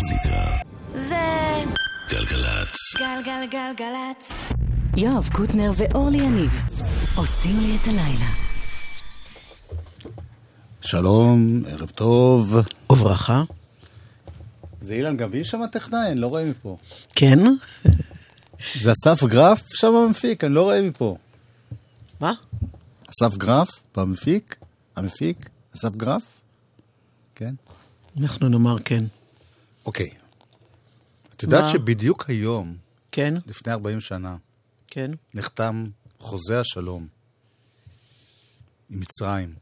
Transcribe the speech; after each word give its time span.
המוזיקה. 0.00 0.46
זה 0.88 1.64
גלגלצ. 2.08 2.76
גלגלגלגלצ. 2.98 4.32
יואב 4.96 5.28
קוטנר 5.32 5.70
ואורלי 5.76 6.18
יניב 6.18 6.50
עושים 7.16 7.60
לי 7.60 7.76
את 7.82 7.86
הלילה. 7.88 8.30
שלום, 10.80 11.62
ערב 11.68 11.90
טוב. 11.90 12.56
וברכה. 12.92 13.42
זה 14.80 14.94
אילן 14.94 15.16
גביש 15.16 15.50
שם 15.50 15.62
הטכנאי? 15.62 16.12
אני 16.12 16.20
לא 16.20 16.26
רואה 16.26 16.44
מפה. 16.44 16.76
כן? 17.16 17.38
זה 18.80 18.92
אסף 18.92 19.24
גרף 19.24 19.62
שם 19.74 19.94
המפיק? 19.94 20.44
אני 20.44 20.54
לא 20.54 20.62
רואה 20.62 20.82
מפה. 20.82 21.16
מה? 22.20 22.32
אסף 23.10 23.36
גרף 23.36 23.68
במפיק? 23.96 24.56
המפיק? 24.96 25.48
אסף 25.76 25.96
גרף? 25.96 26.40
כן. 27.34 27.54
אנחנו 28.20 28.48
נאמר 28.48 28.76
כן. 28.84 29.04
אוקיי. 29.86 30.10
את 31.36 31.42
יודעת 31.42 31.64
מה? 31.64 31.70
שבדיוק 31.70 32.30
היום, 32.30 32.76
כן? 33.12 33.34
לפני 33.46 33.72
40 33.72 34.00
שנה, 34.00 34.36
כן? 34.86 35.10
נחתם 35.34 35.86
חוזה 36.18 36.60
השלום 36.60 37.06
עם 38.90 39.00
מצרים. 39.00 39.54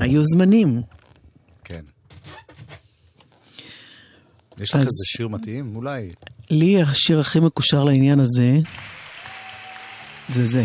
היו 0.00 0.22
זמנים. 0.24 0.82
כן. 1.64 1.84
יש 4.60 4.70
לך 4.70 4.76
אז- 4.76 4.80
איזה 4.80 5.04
שיר 5.16 5.28
מתאים? 5.28 5.76
אולי. 5.76 6.12
לי 6.50 6.82
השיר 6.82 7.20
הכי 7.20 7.40
מקושר 7.40 7.84
לעניין 7.84 8.20
הזה, 8.20 8.50
זה 10.28 10.44
זה. 10.44 10.64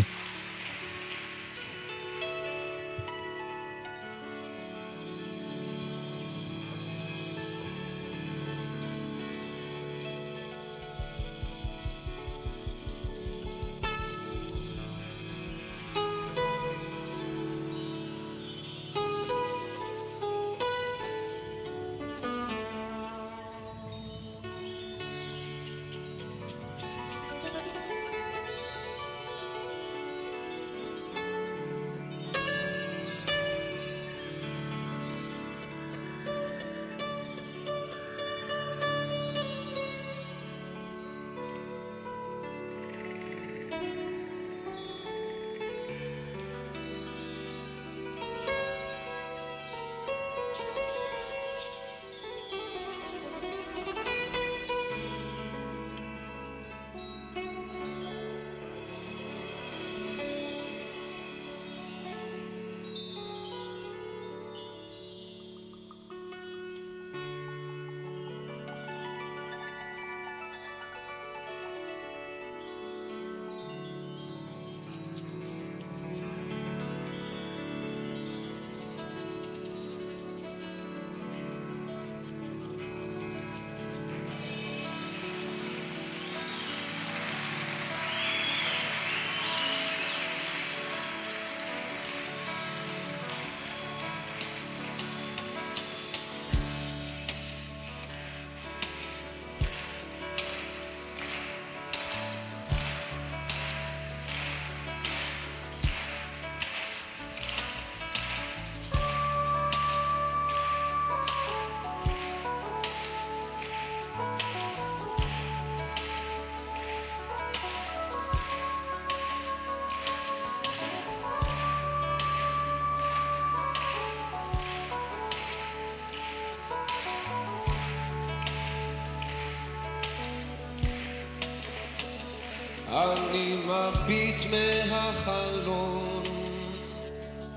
אני 132.98 133.56
מביט 133.66 134.36
מהחלון, 134.50 136.22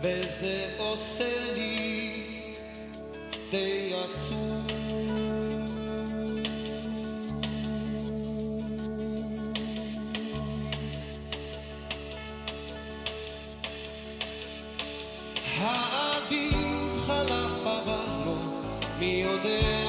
וזה 0.02 0.70
עושה 0.78 1.54
לי 1.56 2.24
די 3.52 3.94
עצוב. 3.94 4.68
האביב 15.58 17.00
חלף 17.08 17.66
לא, 18.26 18.36
מי 19.00 19.06
יודע 19.06 19.81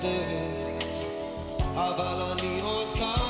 את 0.00 0.04
הדרך, 0.04 0.84
אבל 1.74 2.22
אני 2.22 2.60
עוד 2.60 2.88
כאן, 2.98 3.27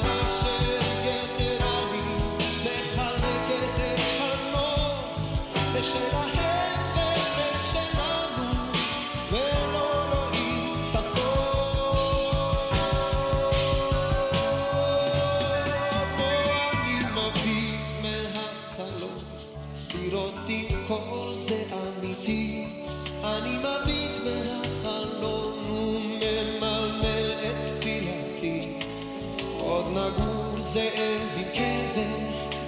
solution. 0.00 0.75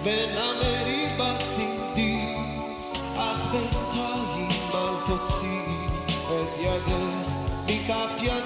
Μπαίναμε 0.08 0.70
ρήμα 0.87 1.31
τσιντή 1.43 2.14
Ας 3.28 3.40
πετάει 3.50 4.44
μαλτοτσί 4.72 5.58
Έτσι 6.38 6.62
αγώ 6.75 7.02
Μη 7.66 7.76
κάποια 7.90 8.37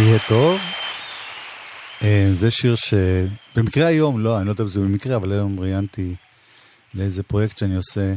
יהיה 0.00 0.18
טוב. 0.28 0.60
אה, 2.02 2.30
זה 2.32 2.50
שיר 2.50 2.74
שבמקרה 2.74 3.86
היום, 3.86 4.20
לא, 4.20 4.38
אני 4.38 4.46
לא 4.46 4.50
יודע 4.50 4.64
אם 4.64 4.68
זה 4.68 4.80
במקרה, 4.80 5.16
אבל 5.16 5.32
היום 5.32 5.60
ראיינתי 5.60 6.14
לאיזה 6.94 7.22
פרויקט 7.22 7.58
שאני 7.58 7.76
עושה. 7.76 8.14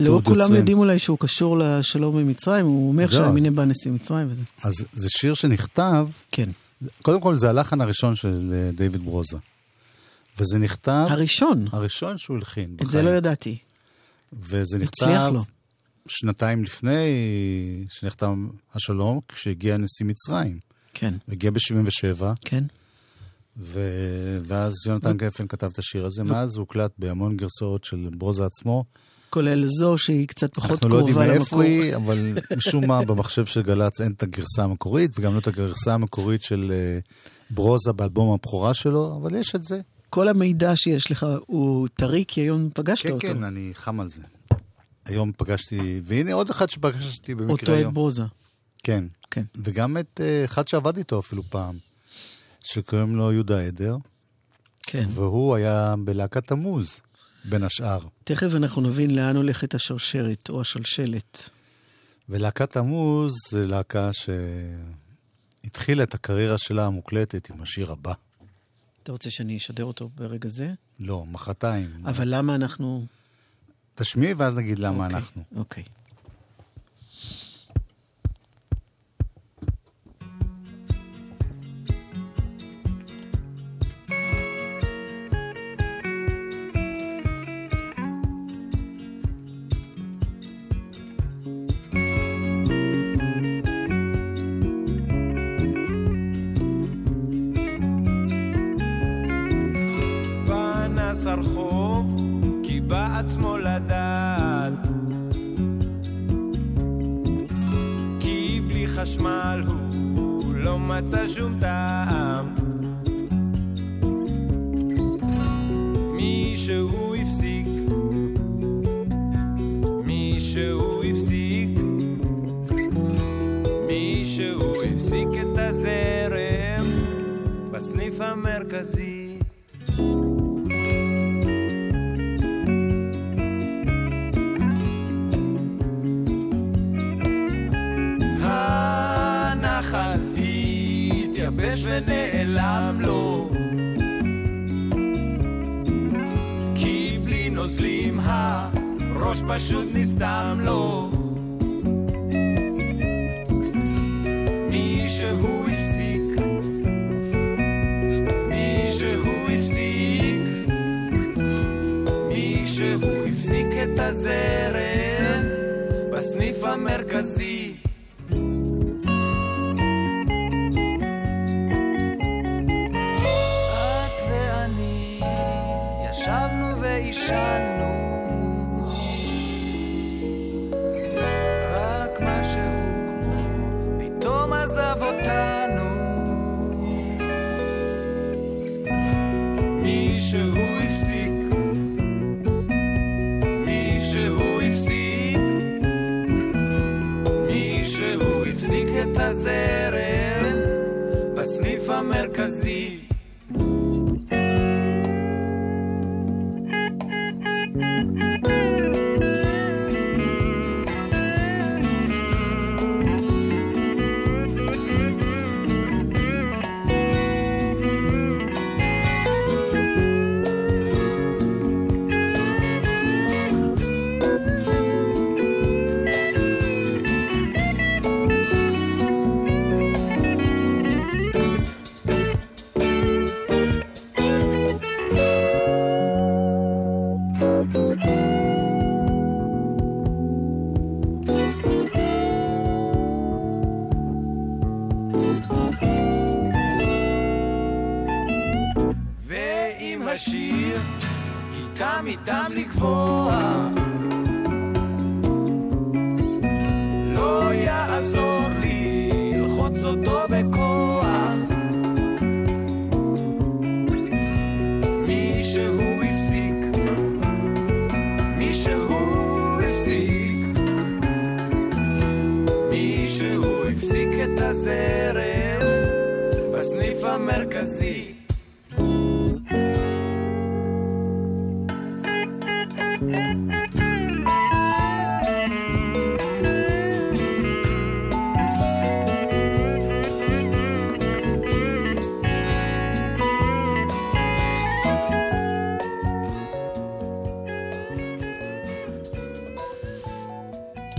לא 0.00 0.20
כולם 0.24 0.40
יוצרים. 0.40 0.56
יודעים 0.58 0.78
אולי 0.78 0.98
שהוא 0.98 1.18
קשור 1.18 1.58
לשלום 1.58 2.18
עם 2.18 2.28
מצרים, 2.28 2.66
הוא 2.66 2.88
אומר 2.88 3.06
שהמיני 3.06 3.50
בא 3.50 3.64
נשיא 3.64 3.90
מצרים 3.90 4.28
וזה. 4.30 4.42
אז 4.62 4.74
זה 4.92 5.08
שיר 5.08 5.34
שנכתב, 5.34 6.08
כן. 6.32 6.50
קודם 7.02 7.20
כל 7.20 7.34
זה 7.34 7.48
הלחן 7.50 7.80
הראשון 7.80 8.14
של 8.14 8.54
אה, 8.54 8.70
דיוויד 8.72 9.04
ברוזה. 9.04 9.36
וזה 10.38 10.58
נכתב, 10.58 11.06
הראשון, 11.10 11.68
הראשון 11.72 12.18
שהוא 12.18 12.36
הלחין 12.36 12.64
את 12.64 12.78
זה 12.80 12.84
בחיים. 12.86 13.04
לא 13.04 13.10
ידעתי. 13.10 13.58
וזה 14.32 14.78
נכתב. 14.78 15.34
שנתיים 16.08 16.64
לפני 16.64 17.06
שנחתם 17.90 18.48
השלום, 18.74 19.20
כשהגיע 19.28 19.76
נשיא 19.76 20.06
מצרים. 20.06 20.66
כן, 20.98 21.14
הגיע 21.28 21.50
ב-77, 21.50 22.24
כן. 22.44 22.64
ו... 23.58 23.80
ואז 24.46 24.72
יונתן 24.86 25.16
גפן 25.16 25.46
כתב 25.46 25.68
את 25.72 25.78
השיר 25.78 26.06
הזה, 26.06 26.24
מאז 26.24 26.56
הוא 26.56 26.60
הוקלט 26.62 26.90
בהמון 26.98 27.36
גרסאות 27.36 27.84
של 27.84 28.08
ברוזה 28.16 28.46
עצמו. 28.46 28.84
כולל 29.30 29.66
זו 29.66 29.98
שהיא 29.98 30.28
קצת 30.28 30.54
פחות 30.54 30.70
אנחנו 30.70 30.88
לא 30.88 30.96
יודעים 30.96 31.16
קרובה 31.16 31.30
מאיפה 31.30 31.56
למקור. 31.56 31.60
היא, 31.62 31.96
אבל 31.96 32.38
משום 32.56 32.86
מה 32.86 33.04
במחשב 33.04 33.46
של 33.46 33.62
גל"צ 33.62 34.00
אין 34.00 34.12
את 34.12 34.22
הגרסה 34.22 34.64
המקורית, 34.64 35.18
וגם 35.18 35.34
לא 35.34 35.38
את 35.38 35.46
הגרסה 35.46 35.94
המקורית 35.94 36.42
של 36.42 36.72
אה, 36.74 36.98
ברוזה 37.50 37.92
באלבום 37.92 38.34
הבכורה 38.34 38.74
שלו, 38.74 39.18
אבל 39.22 39.34
יש 39.34 39.54
את 39.54 39.64
זה. 39.64 39.80
כל 40.10 40.28
המידע 40.28 40.72
שיש 40.76 41.10
לך 41.10 41.26
הוא 41.46 41.88
טרי, 41.94 42.24
כי 42.28 42.40
היום 42.40 42.70
פגשת 42.74 43.06
כן, 43.06 43.12
אותו. 43.12 43.26
כן, 43.26 43.44
אני 43.44 43.70
חם 43.74 44.00
על 44.00 44.08
זה. 44.08 44.22
היום 45.06 45.32
פגשתי, 45.36 46.00
והנה 46.04 46.32
עוד 46.32 46.50
אחד 46.50 46.70
שפגשתי 46.70 47.34
במקרה 47.34 47.52
אותו 47.52 47.64
את 47.64 47.68
היום. 47.68 47.94
ברוזה. 47.94 48.22
כן. 48.82 49.04
כן. 49.30 49.44
וגם 49.54 49.96
את 49.96 50.20
אה, 50.20 50.44
אחד 50.44 50.68
שעבד 50.68 50.96
איתו 50.96 51.18
אפילו 51.18 51.42
פעם, 51.50 51.78
שקוראים 52.64 53.16
לו 53.16 53.32
יהודה 53.32 53.60
עדר, 53.60 53.96
כן. 54.82 55.04
והוא 55.08 55.54
היה 55.54 55.94
בלהקת 55.98 56.46
תמוז, 56.46 57.00
בין 57.44 57.62
השאר. 57.62 57.98
תכף 58.24 58.54
אנחנו 58.54 58.80
נבין 58.80 59.14
לאן 59.14 59.36
הולכת 59.36 59.74
השרשרת 59.74 60.48
או 60.48 60.60
השלשלת. 60.60 61.50
ולהקת 62.28 62.72
תמוז 62.72 63.34
זה 63.50 63.66
להקה 63.66 64.10
שהתחילה 65.64 66.02
את 66.02 66.14
הקריירה 66.14 66.58
שלה 66.58 66.86
המוקלטת 66.86 67.50
עם 67.50 67.62
השיר 67.62 67.92
הבא. 67.92 68.12
אתה 69.02 69.12
רוצה 69.12 69.30
שאני 69.30 69.56
אשדר 69.56 69.84
אותו 69.84 70.10
ברגע 70.14 70.48
זה? 70.48 70.72
לא, 71.00 71.24
מחרתיים. 71.26 72.06
אבל 72.06 72.34
למה 72.34 72.54
אנחנו... 72.54 73.06
תשמיעי 73.94 74.34
ואז 74.34 74.56
נגיד 74.56 74.78
למה 74.78 75.04
אוקיי, 75.04 75.16
אנחנו. 75.16 75.42
אוקיי. 75.56 75.84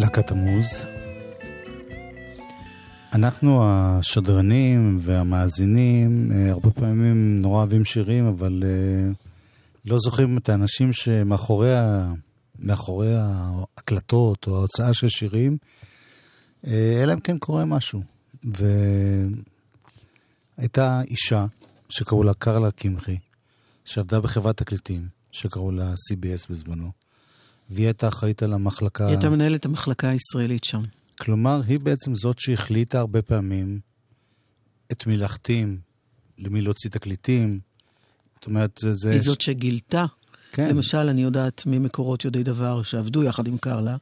להקת 0.08 0.32
המוז. 0.32 0.86
אנחנו 3.14 3.62
השדרנים 3.64 4.98
והמאזינים, 5.00 6.32
אה, 6.32 6.52
הרבה 6.52 6.72
פעמים 6.72 7.38
נורא 7.42 7.58
אוהבים 7.58 7.86
שירים, 7.86 8.26
אבל 8.26 8.64
אה, 8.66 8.70
לא 9.86 9.98
זוכרים 10.00 10.38
את 10.38 10.50
האנשים 10.50 10.94
שמאחורי. 10.94 11.70
מאחורי 12.60 13.14
ההקלטות 13.16 14.48
או 14.48 14.56
ההוצאה 14.56 14.94
של 14.94 15.10
שירים, 15.10 15.58
אה, 16.68 17.00
אלא 17.04 17.14
אם 17.14 17.20
כן 17.20 17.38
קורה 17.38 17.66
משהו. 17.66 18.02
והייתה 20.58 21.02
אישה 21.02 21.46
שקראו 21.90 22.24
לה 22.24 22.34
קרלה 22.34 22.72
קמחי, 22.72 23.18
שעבדה 23.86 24.20
בחברת 24.20 24.58
תקליטים, 24.58 25.08
שקראו 25.32 25.72
לה 25.72 25.94
CBS 25.94 26.46
בזמנו, 26.50 26.92
והיא 27.70 27.86
הייתה 27.86 28.08
אחראית 28.08 28.44
על 28.44 28.54
המחלקה... 28.54 29.06
היא 29.06 29.14
הייתה 29.14 29.30
מנהלת 29.30 29.66
המחלקה 29.66 30.10
הישראלית 30.10 30.64
שם. 30.64 30.82
כלומר, 31.20 31.62
היא 31.68 31.80
בעצם 31.80 32.16
זאת 32.16 32.40
שהחליטה 32.40 33.00
הרבה 33.00 33.22
פעמים 33.22 33.80
את 34.92 35.08
מי 35.08 35.18
להחתים, 35.18 35.80
למי 36.38 36.62
להוציא 36.62 36.90
תקליטים. 36.90 37.60
זאת 38.36 38.48
אומרת, 38.48 38.78
זה... 38.80 38.94
זה 38.94 39.12
היא 39.12 39.22
זאת 39.22 39.42
שגילתה. 39.42 40.06
כן. 40.52 40.70
למשל, 40.70 40.98
אני 40.98 41.24
יודעת 41.24 41.64
ממקורות 41.66 42.26
יודעי 42.26 42.44
דבר 42.44 42.84
שעבדו 42.84 43.24
יחד 43.24 43.48
עם 43.48 43.58
קרלה, 43.58 43.98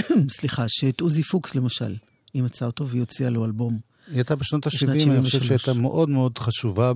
סליחה, 0.38 0.64
שאת 0.68 1.00
עוזי 1.00 1.22
פוקס 1.22 1.54
למשל, 1.54 1.96
היא 2.34 2.42
מצאה 2.42 2.66
אותו 2.66 2.88
והיא 2.88 3.00
הוציאה 3.00 3.30
לו 3.30 3.44
אלבום. 3.44 3.78
היא 4.08 4.16
הייתה 4.16 4.36
בשנות 4.36 4.66
בשנת 4.66 4.88
ה-70, 4.88 5.10
אני 5.10 5.22
חושב 5.22 5.40
73. 5.40 5.46
שהייתה 5.46 5.80
מאוד 5.80 6.08
מאוד 6.08 6.38
חשובה. 6.38 6.92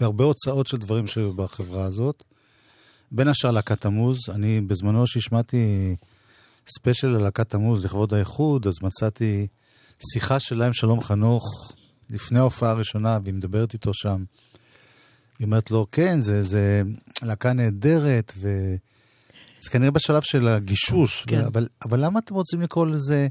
בהרבה 0.00 0.24
הוצאות 0.24 0.66
של 0.66 0.76
דברים 0.76 1.06
שהיו 1.06 1.32
בחברה 1.32 1.84
הזאת. 1.84 2.24
בין 3.10 3.28
השאר 3.28 3.50
להקת 3.50 3.84
המוז, 3.84 4.18
אני 4.34 4.60
בזמנו 4.60 5.06
שהשמעתי 5.06 5.96
ספיישל 6.68 7.14
על 7.14 7.22
להקת 7.22 7.54
המוז 7.54 7.84
לכבוד 7.84 8.14
האיחוד, 8.14 8.66
אז 8.66 8.74
מצאתי 8.82 9.46
שיחה 10.12 10.40
שלה 10.40 10.66
עם 10.66 10.72
שלום 10.72 11.00
חנוך 11.00 11.72
לפני 12.10 12.38
ההופעה 12.38 12.70
הראשונה, 12.70 13.18
והיא 13.24 13.34
מדברת 13.34 13.72
איתו 13.72 13.94
שם. 13.94 14.24
היא 15.38 15.44
אומרת 15.44 15.70
לו, 15.70 15.86
כן, 15.92 16.20
זה, 16.20 16.42
זה 16.42 16.82
להקה 17.22 17.52
נהדרת, 17.52 18.32
ו... 18.36 18.74
זה 19.60 19.70
כנראה 19.70 19.90
בשלב 19.90 20.22
של 20.22 20.48
הגישוש, 20.48 21.24
כן. 21.24 21.40
אבל, 21.40 21.66
אבל 21.84 22.04
למה 22.04 22.18
אתם 22.18 22.34
רוצים 22.34 22.60
לקרוא 22.60 22.86
לזה 22.86 23.28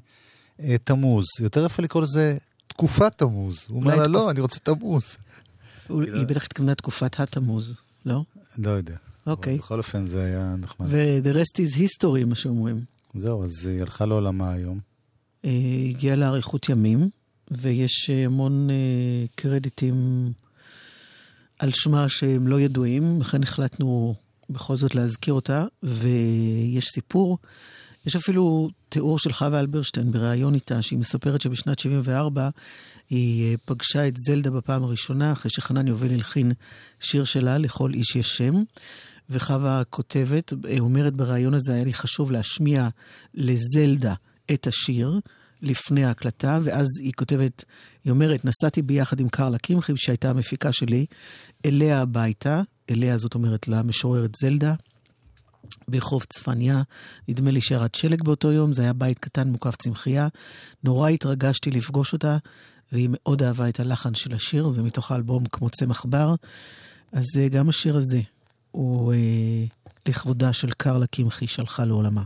אה, 0.60 0.76
תמוז? 0.84 1.26
יותר 1.40 1.66
יפה 1.66 1.84
לקרוא 1.84 2.04
לזה 2.04 2.38
תקופת 2.68 3.18
תמוז. 3.18 3.66
הוא 3.70 3.80
אומר 3.80 3.96
לה, 3.96 4.08
לא, 4.08 4.32
אני 4.32 4.40
רוצה 4.40 4.60
תמוז. 4.60 5.18
היא 5.90 6.26
בטח 6.28 6.46
התכוונה 6.46 6.76
תקופת 6.76 7.20
התמוז, 7.20 7.74
לא? 8.06 8.24
לא 8.58 8.70
יודע. 8.70 8.96
אוקיי. 9.28 9.58
בכל 9.58 9.78
אופן 9.78 10.06
זה 10.06 10.26
היה 10.26 10.56
נחמד. 10.58 10.88
ו-the 10.90 11.36
rest 11.36 11.58
is 11.58 11.78
history, 11.78 12.26
מה 12.26 12.36
שאומרים. 12.36 12.82
זהו, 13.16 13.44
אז 13.44 13.68
היא 13.68 13.82
הלכה 13.82 14.06
לעולמה 14.06 14.52
היום. 14.52 14.80
אה, 15.46 15.52
הגיעה 15.90 16.16
לאריכות 16.16 16.70
ימים, 16.70 17.10
ויש 17.52 18.10
המון 18.10 18.70
אה, 18.70 18.76
קרדיטים 19.36 20.32
על 21.60 21.72
שמה 21.74 22.10
שהם 22.10 22.48
לא 22.48 22.60
ידועים, 22.60 23.22
לכן 23.22 23.44
החלטנו 23.44 24.16
בכל 24.50 24.78
זאת 24.78 24.96
להזכיר 24.96 25.34
אותה, 25.34 25.66
ויש 25.84 26.86
סיפור, 26.94 27.38
יש 28.06 28.16
אפילו 28.16 28.70
תיאור 28.90 29.20
של 29.20 29.34
חווה 29.34 29.60
אלברשטיין 29.60 30.12
בריאיון 30.12 30.54
איתה, 30.54 30.82
שהיא 30.82 31.00
מספרת 31.00 31.42
שבשנת 31.42 31.80
74 31.80 32.50
היא 33.10 33.52
אה, 33.52 33.58
פגשה 33.66 34.08
את 34.08 34.18
זלדה 34.18 34.52
בפעם 34.52 34.84
הראשונה, 34.84 35.32
אחרי 35.32 35.52
שחנן 35.52 35.88
יובל 35.88 36.14
הלחין 36.14 36.52
שיר 37.00 37.24
שלה, 37.24 37.58
לכל 37.58 37.94
איש 37.94 38.16
יש 38.16 38.38
שם. 38.38 38.64
וחווה 39.30 39.84
כותבת, 39.90 40.54
אה, 40.54 40.80
אומרת 40.80 41.14
בריאיון 41.14 41.54
הזה, 41.54 41.74
היה 41.74 41.84
לי 41.84 41.94
חשוב 41.94 42.32
להשמיע 42.32 42.90
לזלדה 43.34 44.14
את 44.54 44.68
השיר 44.68 45.20
לפני 45.62 46.06
ההקלטה, 46.06 46.60
ואז 46.64 46.88
היא 47.00 47.14
כותבת, 47.14 47.64
היא 48.04 48.12
אומרת, 48.12 48.46
נסעתי 48.46 48.82
ביחד 48.82 49.20
עם 49.20 49.30
קרלה 49.30 49.58
קמחי, 49.58 49.94
שהייתה 49.96 50.30
המפיקה 50.30 50.72
שלי, 50.72 51.06
אליה 51.66 52.02
הביתה, 52.02 52.62
אליה 52.90 53.18
זאת 53.18 53.36
אומרת 53.36 53.68
למשוררת 53.68 54.36
זלדה, 54.36 54.74
ברחוב 55.88 56.24
צפניה, 56.24 56.82
נדמה 57.28 57.52
לי 57.52 57.62
שירד 57.62 57.96
שלג 57.96 58.24
באותו 58.24 58.52
יום, 58.52 58.74
זה 58.74 58.82
היה 58.82 58.94
בית 58.94 59.20
קטן 59.20 59.48
מוקף 59.48 59.76
צמחייה. 59.76 60.28
נורא 60.84 61.10
התרגשתי 61.10 61.72
לפגוש 61.72 62.14
אותה, 62.14 62.38
והיא 62.92 63.10
מאוד 63.12 63.44
אהבה 63.44 63.70
את 63.70 63.80
הלחן 63.80 64.14
של 64.14 64.34
השיר, 64.34 64.70
זה 64.70 64.84
מתוך 64.84 65.12
האלבום 65.12 65.46
כמו 65.46 65.70
צמח 65.70 66.06
בר. 66.06 66.36
אז 67.12 67.26
אה, 67.38 67.48
גם 67.48 67.70
השיר 67.70 67.98
הזה 67.98 68.22
הוא 68.76 69.14
אה, 69.14 69.66
לכבודה 70.08 70.54
של 70.54 70.72
קרלה 70.72 71.08
קמחי 71.08 71.48
שהלכה 71.48 71.86
לעולמה. 71.86 72.24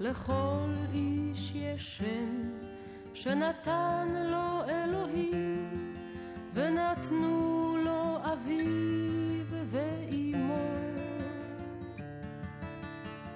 לכל 0.00 0.68
איש 0.92 1.52
יש 1.54 1.96
שם 1.98 2.50
שנתן 3.14 4.08
לו 4.30 4.64
אלוהים 4.68 5.94
ונתנו 6.54 7.76
לו 7.84 8.16
אביו 8.32 9.21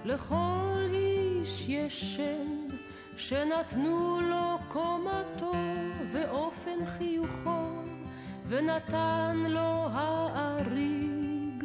לכל 0.07 0.91
איש 0.95 1.69
יש 1.69 2.17
שם 2.17 2.69
שנתנו 3.17 4.21
לו 4.21 4.59
קומתו 4.69 5.53
ואופן 6.13 6.87
חיוכו 6.87 7.83
ונתן 8.49 9.45
לו 9.49 9.89
האריג 9.93 11.65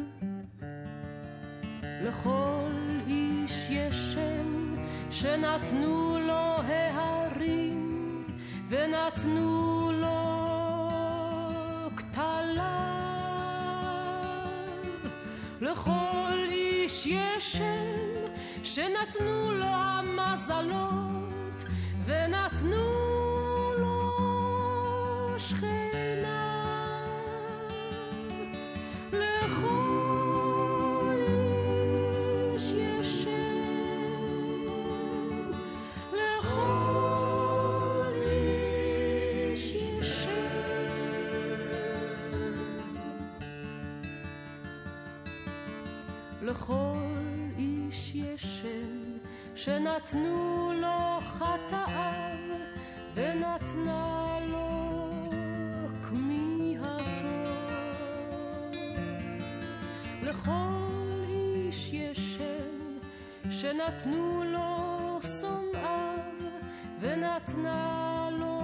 לכל 1.82 2.70
איש 3.06 3.70
יש 3.70 3.96
שם 4.12 4.76
שנתנו 5.10 6.18
לו 6.18 6.62
ההרים 6.62 8.24
ונתנו 8.68 9.90
לו 9.92 10.88
כתליו 11.96 12.62
לכל 15.60 16.38
איש 16.50 17.06
יש 17.06 17.52
שם 17.52 18.11
שנתנו 18.64 19.52
לו 19.52 19.66
המזלות 19.66 21.64
ונתנו 22.06 22.76
לו 23.78 24.10
שכנה. 25.38 26.64
לכל 29.12 31.16
איש 32.54 32.72
יש 32.72 33.22
שם, 33.22 34.66
לכל 36.12 38.12
איש 39.52 39.74
יש 39.74 40.24
שם. 40.24 40.30
לכל 46.42 46.91
שנתנו 49.64 50.72
לו 50.74 51.20
חטאיו 51.20 52.38
ונתנה 53.14 54.38
לו 54.48 55.10
כמיהתו. 56.02 56.92
לכל 60.22 61.24
איש 61.28 61.92
יש 61.92 62.34
שם 62.34 62.98
שנתנו 63.50 64.44
לו 64.44 65.18
שונאיו 65.40 66.18
ונתנה 67.00 68.28
לו 68.32 68.60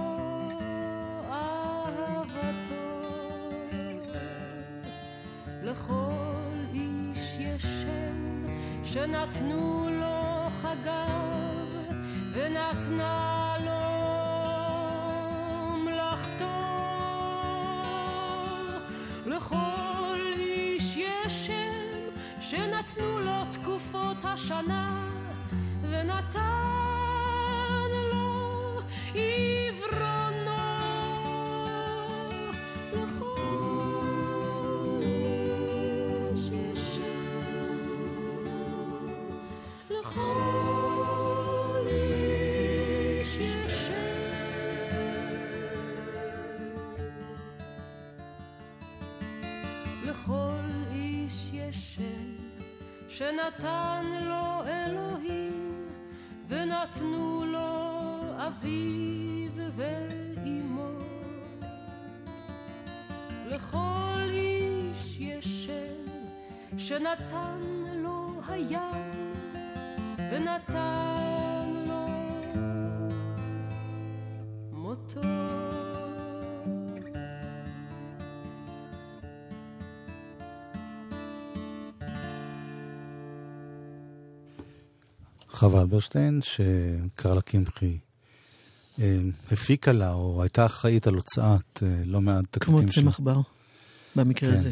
אהבתו. 1.31 3.01
לכל 5.63 6.53
איש 6.73 7.37
יש 7.39 7.63
שם 7.63 8.47
שנתנו 8.83 9.89
לו 9.89 9.98
ונתנה 12.79 13.55
לו 13.65 13.77
מלאכתו. 15.77 16.61
לכל 19.25 20.17
איש 20.39 20.97
יש 20.97 21.47
שם 21.47 22.09
שנתנו 22.39 23.19
לו 23.19 23.45
תקופות 23.51 24.17
השנה 24.23 25.07
ונתן 25.81 26.39
לו 28.11 28.81
עברונו. 29.15 30.59
לכל 32.93 33.39
איש 35.01 36.49
יש 36.49 36.79
שם, 36.95 37.75
לכל 39.89 40.38
לכל 50.09 50.85
איש 50.91 51.49
יש 51.53 51.95
שם 51.95 52.35
שנתן 53.07 54.05
לו 54.21 54.63
אלוהים 54.67 55.87
ונתנו 56.47 57.45
לו 57.45 58.21
אביו 58.37 59.51
ואימו. 59.75 60.91
לכל 63.45 64.29
איש 64.29 65.17
יש 65.19 65.65
שם 65.65 66.77
שנתן 66.77 67.59
לו 67.95 68.41
הים 68.47 69.11
ונתן 70.31 71.65
לו 71.87 72.05
מותו. 74.71 75.58
חווה 85.59 85.81
אלברשטיין, 85.81 86.39
שקרלה 86.41 87.41
קמחי 87.41 87.97
אה, 88.99 89.17
הפיקה 89.51 89.91
לה, 89.91 90.13
או 90.13 90.43
הייתה 90.43 90.65
אחראית 90.65 91.07
על 91.07 91.15
הוצאת 91.15 91.83
אה, 91.83 92.01
לא 92.05 92.21
מעט 92.21 92.57
כמו 92.59 92.77
תקליטים 92.77 92.91
שלה. 92.91 93.03
צמח 93.03 93.19
בר, 93.19 93.41
במקרה 94.15 94.49
כן. 94.49 94.55
הזה. 94.55 94.71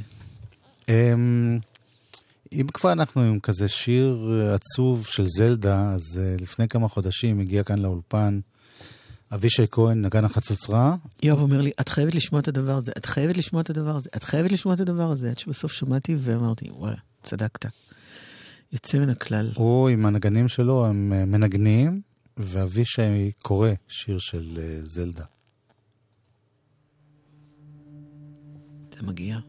אמ, 0.90 1.60
אם 2.54 2.68
כבר 2.74 2.92
אנחנו 2.92 3.22
עם 3.22 3.40
כזה 3.40 3.68
שיר 3.68 4.32
אה, 4.32 4.54
עצוב 4.56 5.06
של 5.06 5.28
זלדה, 5.28 5.92
אז 5.92 6.22
לפני 6.42 6.68
כמה 6.68 6.88
חודשים 6.88 7.40
הגיע 7.40 7.64
כאן 7.64 7.80
לאולפן 7.80 8.40
אבישי 9.34 9.66
כהן, 9.72 10.06
נגן 10.06 10.26
החצוצרה, 10.26 10.96
יואב 11.24 11.42
אומר 11.42 11.62
לי, 11.62 11.72
את 11.82 11.90
חייבת 11.90 12.16
לשמוע 12.16 12.42
את 12.42 12.48
הדבר 12.48 12.78
הזה, 12.78 12.92
את 12.98 13.06
חייבת 13.06 13.38
לשמוע 13.38 13.62
את 13.62 13.70
הדבר 13.70 13.96
הזה, 13.96 14.10
את 14.16 14.24
חייבת 14.24 14.52
לשמוע 14.52 14.76
את 14.76 14.80
הדבר 14.80 15.12
הזה, 15.12 15.30
עד 15.30 15.40
שבסוף 15.40 15.72
שמעתי 15.72 16.16
ואמרתי, 16.20 16.66
וואלה, 16.72 16.98
צדקת. 17.24 17.66
יוצא 18.72 18.98
מן 18.98 19.10
הכלל. 19.10 19.52
הוא 19.56 19.90
עם 19.90 20.06
הנגנים 20.06 20.48
שלו, 20.48 20.86
הם 20.86 21.14
אה, 21.14 21.26
מנגנים, 21.26 22.02
ואבישי 22.38 23.32
קורא 23.44 23.70
שיר 23.88 24.20
של 24.20 24.60
אה, 24.62 24.80
זלדה. 24.84 25.26
זה 28.96 29.04
מגיע. 29.04 29.40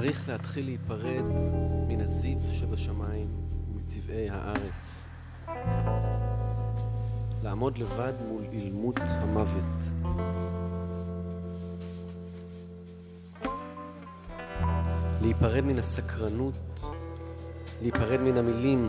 צריך 0.00 0.28
להתחיל 0.28 0.64
להיפרד 0.64 1.24
מן 1.88 2.00
הזיו 2.00 2.38
שבשמיים 2.52 3.28
ומצבעי 3.70 4.30
הארץ. 4.30 5.06
לעמוד 7.42 7.78
לבד 7.78 8.12
מול 8.28 8.42
אילמות 8.52 8.96
המוות. 8.98 10.08
להיפרד 15.22 15.64
מן 15.64 15.78
הסקרנות, 15.78 16.84
להיפרד 17.82 18.20
מן 18.20 18.36
המילים, 18.36 18.88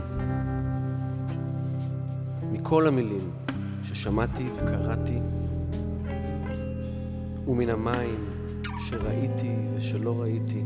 מכל 2.52 2.88
המילים 2.88 3.32
ששמעתי 3.84 4.50
וקראתי, 4.56 5.20
ומן 7.48 7.70
המים 7.70 8.26
שראיתי 8.90 9.56
ושלא 9.76 10.22
ראיתי. 10.22 10.64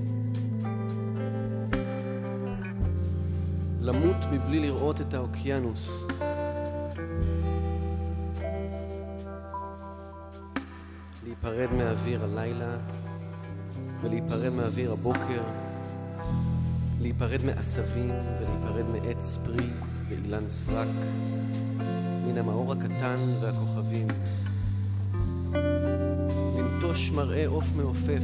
למות 3.82 4.16
מבלי 4.32 4.60
לראות 4.60 5.02
את 5.02 5.14
האוקיינוס. 5.14 6.06
להיפרד 11.24 11.70
מאוויר 11.78 12.24
הלילה 12.24 12.78
ולהיפרד 14.02 14.54
מאוויר 14.54 14.92
הבוקר, 14.92 15.44
להיפרד 17.02 17.46
מעשבים 17.46 18.10
ולהיפרד 18.10 18.86
מעץ 18.86 19.38
פרי 19.46 19.70
ואילן 20.10 20.50
סרק, 20.50 20.88
מן 22.28 22.38
המאור 22.38 22.72
הקטן 22.72 23.18
והכוכבים. 23.42 24.08
לנטוש 26.58 27.12
מראה 27.12 27.48
עוף 27.48 27.66
מעופף, 27.76 28.24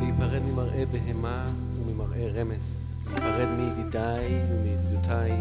להיפרד 0.00 0.42
ממראה 0.42 0.84
בהמה 0.92 1.44
וממראה 1.76 2.28
רמס, 2.34 2.81
להיפרד 3.12 3.48
מידידיי 3.48 4.40
ומידידותיי, 4.50 5.32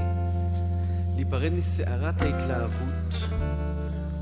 להיפרד 1.16 1.54
מסערת 1.54 2.22
ההתלהבות 2.22 3.16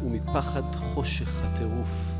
ומפחד 0.03 0.75
חושך 0.75 1.29
הטירוף. 1.43 2.18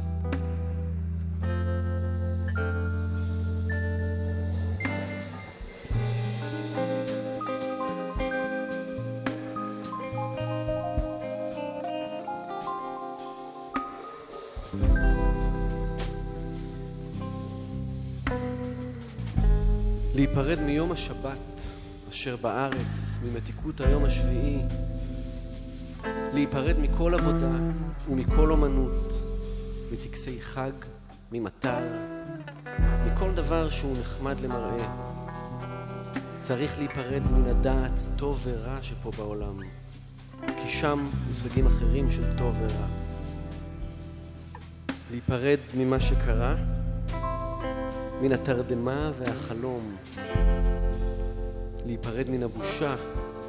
אשר 22.20 22.36
בארץ, 22.36 23.18
ממתיקות 23.24 23.82
היום 23.82 24.06
השביעי, 24.06 24.60
להיפרד 26.34 26.80
מכל 26.80 27.14
עבודה 27.14 27.52
ומכל 28.10 28.52
אומנות, 28.52 29.14
מטקסי 29.92 30.42
חג, 30.42 30.72
ממטר, 31.32 31.84
מכל 33.06 33.32
דבר 33.36 33.70
שהוא 33.70 33.94
נחמד 34.02 34.40
למראה. 34.40 34.88
צריך 36.42 36.78
להיפרד 36.78 37.22
מן 37.32 37.50
הדעת 37.50 38.00
טוב 38.16 38.40
ורע 38.44 38.78
שפה 38.82 39.12
בעולם, 39.18 39.60
כי 40.48 40.70
שם 40.70 41.06
מושגים 41.30 41.68
אחרים 41.68 42.12
של 42.12 42.38
טוב 42.38 42.56
ורע. 42.62 42.88
להיפרד 45.12 45.60
ממה 45.78 46.00
שקרה, 46.00 46.56
מן 48.22 48.32
התרדמה 48.32 49.12
והחלום, 49.20 49.96
להיפרד 51.86 52.30
מן 52.30 52.44
הבושה, 52.44 52.96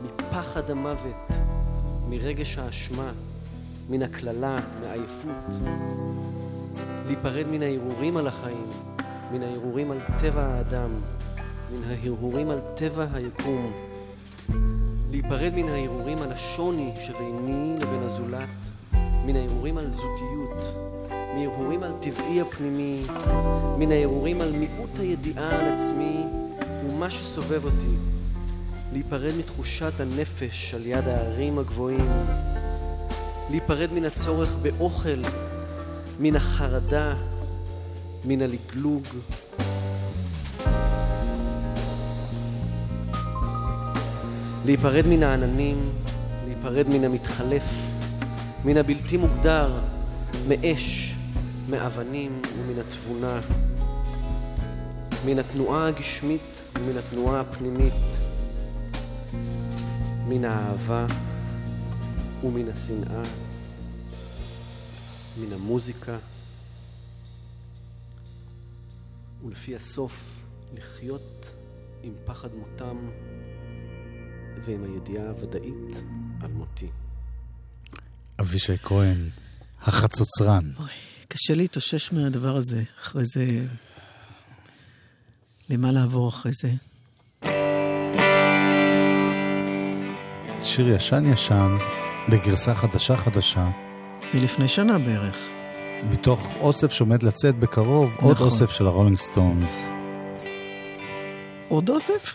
מפחד 0.02 0.70
המוות, 0.70 1.28
מרגש 2.08 2.58
האשמה, 2.58 3.12
מן 3.90 4.02
הקללה, 4.02 4.60
מעייפות, 4.80 5.54
להיפרד 7.06 7.46
מן 7.50 7.62
ההרהורים 7.62 8.16
על 8.16 8.26
החיים, 8.26 8.68
מן 9.32 9.42
ההרהורים 9.42 9.90
על 9.90 9.98
טבע 10.18 10.42
האדם, 10.42 10.90
מן 11.72 11.90
ההרהורים 11.90 12.50
על 12.50 12.60
טבע 12.74 13.06
היקום, 13.12 13.72
להיפרד 15.10 15.52
מן 15.54 15.68
ההרהורים 15.68 16.18
על 16.18 16.32
השוני 16.32 16.92
שביני 17.00 17.76
לבין 17.80 18.02
הזולת, 18.02 18.48
מן 19.26 19.36
ההרהורים 19.36 19.78
על 19.78 19.90
זותיות, 19.90 20.74
מהרהורים 21.34 21.82
על 21.82 21.92
טבעי 22.00 22.40
הפנימי, 22.40 23.02
מן 23.78 23.92
ההרהורים 23.92 24.40
על 24.40 24.52
מיעוט 24.52 24.98
הידיעה 24.98 25.60
על 25.60 25.68
עצמי 25.74 26.24
ומה 26.86 27.10
שסובב 27.10 27.64
אותי, 27.64 28.09
להיפרד 28.92 29.32
מתחושת 29.38 29.92
הנפש 30.00 30.74
על 30.74 30.86
יד 30.86 31.08
ההרים 31.08 31.58
הגבוהים, 31.58 32.10
להיפרד 33.50 33.92
מן 33.92 34.04
הצורך 34.04 34.56
באוכל, 34.62 35.22
מן 36.20 36.36
החרדה, 36.36 37.14
מן 38.24 38.42
הלגלוג. 38.42 39.02
להיפרד 44.64 45.06
מן 45.06 45.22
העננים, 45.22 45.90
להיפרד 46.46 46.86
מן 46.88 47.04
המתחלף, 47.04 47.64
מן 48.64 48.76
הבלתי 48.76 49.16
מוגדר, 49.16 49.78
מאש, 50.48 51.14
מאבנים 51.70 52.42
ומן 52.58 52.80
התבונה, 52.80 53.40
מן 55.26 55.38
התנועה 55.38 55.88
הגשמית 55.88 56.64
ומן 56.78 56.98
התנועה 56.98 57.40
הפנימית, 57.40 58.19
מן 60.30 60.44
האהבה 60.44 61.06
ומן 62.44 62.68
השנאה, 62.68 63.22
מן 65.38 65.52
המוזיקה, 65.52 66.18
ולפי 69.44 69.76
הסוף 69.76 70.22
לחיות 70.74 71.54
עם 72.02 72.12
פחד 72.24 72.48
מותם 72.54 72.96
ועם 74.66 74.84
הידיעה 74.84 75.28
הוודאית 75.28 75.96
על 76.40 76.52
מותי. 76.52 76.88
אבישי 78.40 78.78
כהן, 78.78 79.28
החצוצרן. 79.80 80.72
אוי, 80.78 80.90
קשה 81.28 81.54
להתאושש 81.54 82.12
מהדבר 82.12 82.56
הזה. 82.56 82.82
אחרי 83.00 83.24
זה... 83.24 83.66
למה 85.70 85.92
לעבור 85.92 86.28
אחרי 86.28 86.52
זה? 86.62 86.72
שיר 90.62 90.88
ישן 90.88 91.32
ישן, 91.32 91.76
בגרסה 92.28 92.74
חדשה 92.74 93.16
חדשה, 93.16 93.66
מלפני 94.34 94.68
שנה 94.68 94.98
בערך. 94.98 95.36
מתוך 96.10 96.56
אוסף 96.60 96.92
שעומד 96.92 97.22
לצאת 97.22 97.58
בקרוב, 97.58 98.16
עוד 98.20 98.34
נכון. 98.34 98.46
אוסף 98.46 98.70
של 98.70 98.86
הרולינג 98.86 99.16
סטונס. 99.18 99.90
עוד 101.68 101.88
אוסף? 101.88 102.34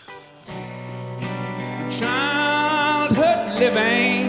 childhood 2.00 3.58
living 3.58 4.28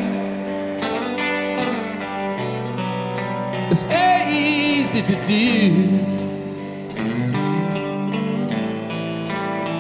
is 3.74 3.84
easy 3.90 5.02
to 5.02 5.16
do. 5.26 5.48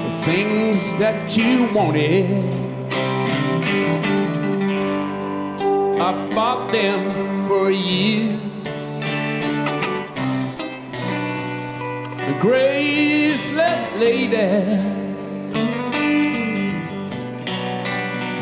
The 0.08 0.16
things 0.26 0.80
that 1.02 1.38
you 1.38 1.52
wanted, 1.78 2.28
I 6.08 6.13
bought 6.34 6.72
them 6.72 7.10
for 7.50 7.70
you. 7.70 8.38
The 12.28 12.36
graceless 12.39 13.84
lady. 14.00 14.48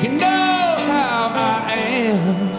You 0.03 0.09
know 0.09 0.75
how 0.91 1.31
I 1.33 1.73
am. 2.05 2.53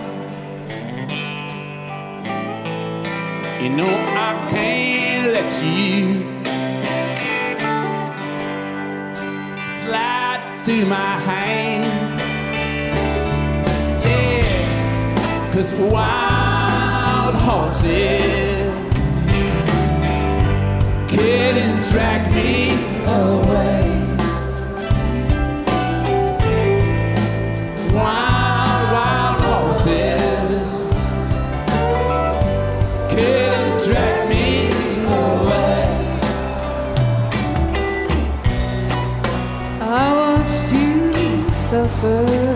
You 3.62 3.71
know 3.77 3.95
I 4.27 4.49
can't 4.51 5.27
let 5.37 5.53
you 5.62 6.11
slide 9.79 10.62
through 10.64 10.87
my 10.87 11.21
hands. 11.21 11.36
Cause 15.57 15.75
wild 15.75 17.35
horses 17.35 18.75
couldn't 21.09 21.83
drag 21.90 22.31
me 22.35 22.73
away. 23.07 23.87
wild, 27.95 28.85
wild 28.92 29.37
horses 29.47 30.51
couldn't 33.09 33.79
drag 33.87 34.29
me 34.29 34.69
away. 35.25 35.85
I 39.81 40.12
watched 40.21 40.73
you 40.73 41.49
suffer 41.49 42.56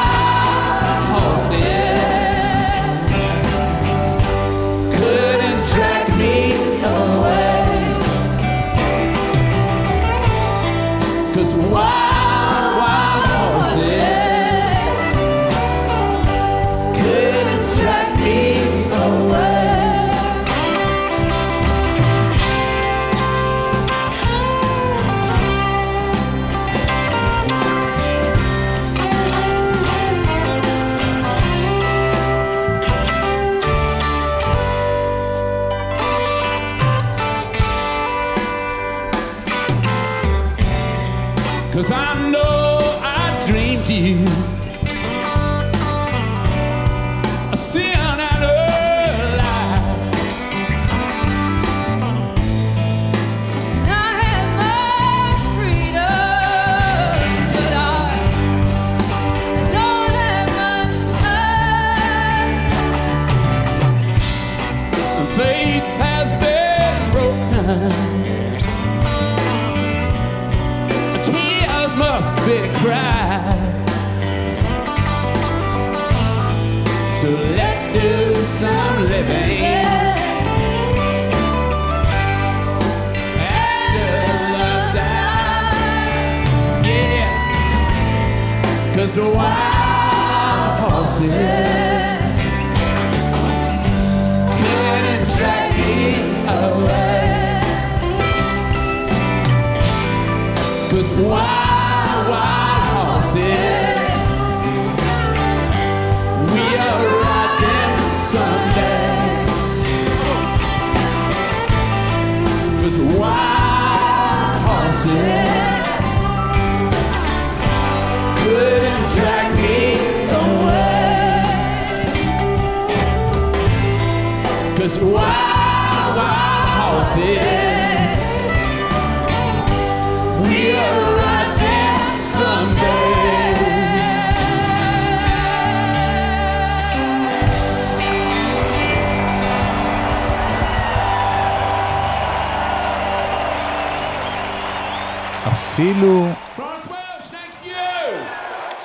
you! 145.99 146.35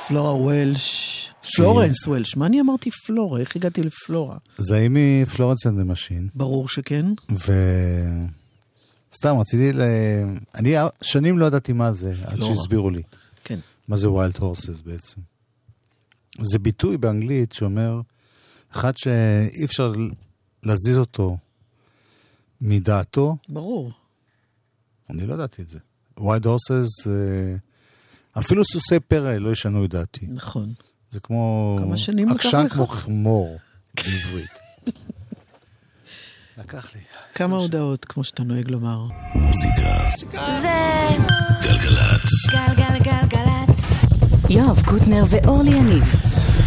פלורה 0.09 0.35
וולש. 0.35 1.31
פלורנס 1.57 2.07
וולש. 2.07 2.37
מה 2.37 2.47
אני 2.47 2.61
אמרתי 2.61 2.90
פלורה? 2.90 3.40
איך 3.40 3.57
הגעתי 3.57 3.83
לפלורה? 3.83 4.37
זה 4.57 4.77
היא 4.77 4.90
מ 4.92 5.01
Florence 5.01 5.66
and 5.66 5.83
Machine, 5.83 6.29
ברור 6.35 6.69
שכן. 6.69 7.07
ו... 7.33 7.53
סתם, 9.14 9.37
רציתי 9.38 9.73
ל... 9.73 9.81
אני 10.55 10.75
שנים 11.03 11.38
לא 11.38 11.47
ידעתי 11.47 11.73
מה 11.73 11.92
זה, 11.92 12.14
עד. 12.25 12.42
שהסבירו 12.42 12.90
לי. 12.90 13.03
כן. 13.45 13.59
מה 13.88 13.97
זה 13.97 14.11
Wild 14.11 14.37
Horses 14.38 14.81
בעצם. 14.81 15.21
זה 16.40 16.59
ביטוי 16.59 16.97
באנגלית 16.97 17.53
שאומר, 17.53 18.01
אחד 18.73 18.97
שאי 18.97 19.64
אפשר 19.64 19.92
להזיז 20.62 20.99
אותו 20.99 21.37
מדעתו, 22.61 23.37
ברור. 23.49 23.92
אני 25.11 25.27
לא 25.27 25.35
ידעתי 25.35 25.62
את 25.62 25.69
זה. 25.69 25.79
ויילד 26.20 26.46
הורסס, 26.46 27.07
אפילו 28.38 28.64
סוסי 28.64 29.00
פרא 29.00 29.35
לא 29.35 29.50
ישנו 29.52 29.85
את 29.85 29.90
דעתי. 29.90 30.26
נכון. 30.29 30.72
זה 31.11 31.20
כמו... 31.20 31.76
כמה 31.81 31.96
שנים 31.96 32.26
לקח 32.26 32.35
עקשן 32.35 32.66
לך? 32.66 32.72
כמו 32.72 32.87
חמור 32.87 33.57
בעברית. 33.96 34.59
לקח 36.59 36.94
לי. 36.94 37.00
כמה 37.35 37.57
הודעות, 37.57 38.05
כמו 38.05 38.24
שאתה 38.24 38.42
נוהג 38.42 38.68
לומר. 38.70 39.07
זה 39.52 39.68
גלגלצ. 41.62 42.46
גלגלגלגלצ. 42.50 43.81
יואב 44.50 44.83
קוטנר 44.87 45.24
ואורלי 45.31 45.70
יניב 45.70 46.05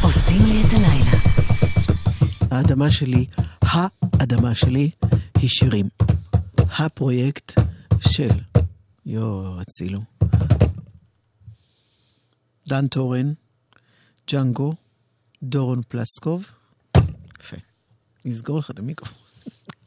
עושים 0.02 0.46
לי 0.46 0.62
את 0.62 0.74
הלילה. 0.74 1.12
האדמה 2.52 2.92
שלי, 2.92 3.26
האדמה 3.62 4.56
שלי, 4.56 4.90
היא 5.38 5.50
שירים. 5.50 5.90
הפרויקט 6.80 7.60
של, 8.00 8.28
יואו, 9.12 9.62
אצילו. 9.62 10.00
דן 12.68 12.88
טורן, 12.88 13.34
ג'אנגו, 14.32 14.74
דורון 15.44 15.82
פלסקוב. 15.88 16.46
יפה. 17.40 17.58
נסגור 18.26 18.60
לך 18.60 18.72
את 18.72 18.80
המיקרופון. 18.80 19.18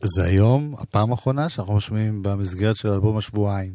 זה 0.00 0.24
היום, 0.24 0.74
הפעם 0.78 1.10
האחרונה 1.10 1.48
שאנחנו 1.48 1.76
משמיעים 1.76 2.22
במסגרת 2.22 2.76
של 2.76 2.88
אלבום 2.88 3.16
השבועיים. 3.16 3.74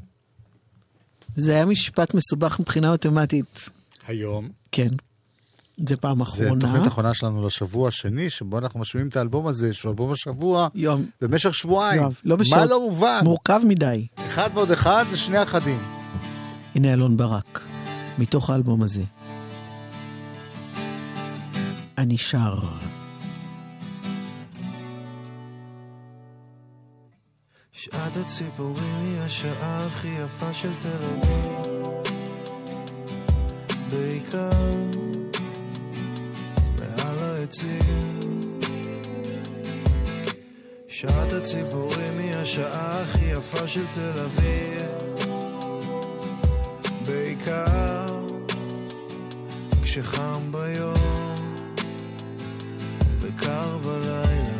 זה 1.35 1.51
היה 1.55 1.65
משפט 1.65 2.13
מסובך 2.13 2.59
מבחינה 2.59 2.93
מתמטית. 2.93 3.69
היום. 4.07 4.49
כן. 4.71 4.89
זה 5.85 5.95
פעם 5.95 6.17
זה 6.17 6.23
אחרונה. 6.23 6.61
תוכנית 6.61 6.87
אחרונה 6.87 7.13
שלנו 7.13 7.47
לשבוע 7.47 7.87
השני, 7.87 8.29
שבו 8.29 8.57
אנחנו 8.57 8.79
משמיעים 8.79 9.07
את 9.07 9.15
האלבום 9.15 9.47
הזה, 9.47 9.73
שהוא 9.73 9.89
אלבום 9.89 10.11
השבוע, 10.11 10.67
יום. 10.75 11.05
במשך 11.21 11.55
שבועיים. 11.55 12.01
יואב, 12.01 12.13
לא 12.23 12.37
מה 12.37 12.43
בשעות. 12.43 12.69
לא 12.69 12.81
מובן? 12.81 13.19
מורכב 13.23 13.61
מדי. 13.63 14.07
אחד 14.27 14.49
ועוד 14.53 14.71
אחד 14.71 15.05
זה 15.09 15.17
שני 15.17 15.43
אחדים. 15.43 15.79
הנה 16.75 16.93
אלון 16.93 17.17
ברק, 17.17 17.61
מתוך 18.19 18.49
האלבום 18.49 18.83
הזה. 18.83 19.03
אני 21.97 22.17
שר. 22.17 22.59
שעת 27.71 28.17
הציפורים 28.17 28.95
היא 29.01 29.19
השעה 29.19 29.85
הכי 29.85 30.07
יפה 30.07 30.53
של 30.53 30.69
תל 30.81 30.87
אביב 30.87 31.87
בעיקר 33.91 34.86
העצים 37.47 38.59
שעת 40.87 41.33
הציבורים 41.33 42.19
היא 42.19 42.35
השעה 42.35 43.01
הכי 43.01 43.25
יפה 43.25 43.67
של 43.67 43.85
תל 43.93 44.19
אביב. 44.25 45.27
בעיקר 47.05 48.19
כשחם 49.83 50.51
ביום 50.51 51.35
וקר 53.19 53.77
בלילה. 53.77 54.57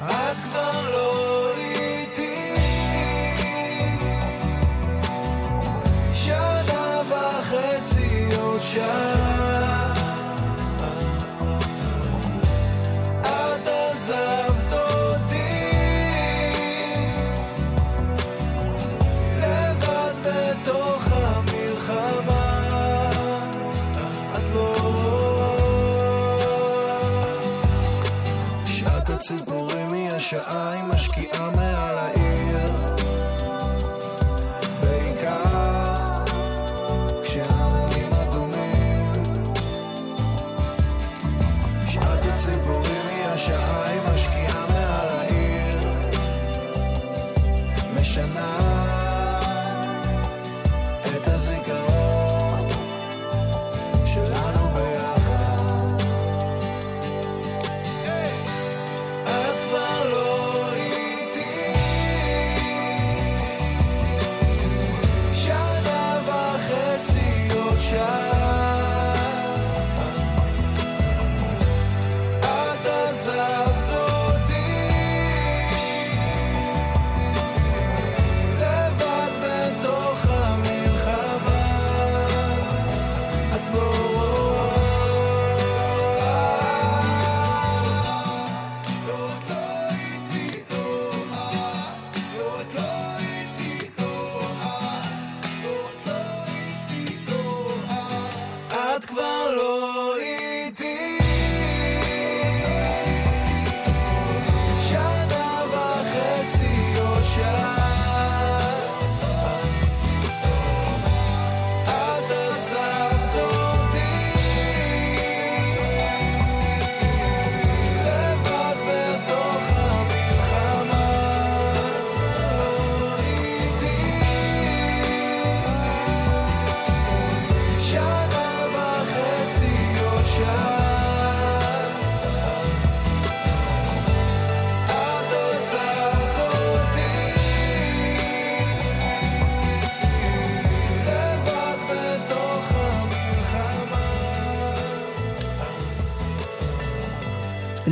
את 0.00 0.36
כבר 0.36 0.90
לא... 0.90 1.31
השעה, 30.34 30.70
היא 30.70 30.84
משקיעה 30.84 31.50
מעל 31.50 31.71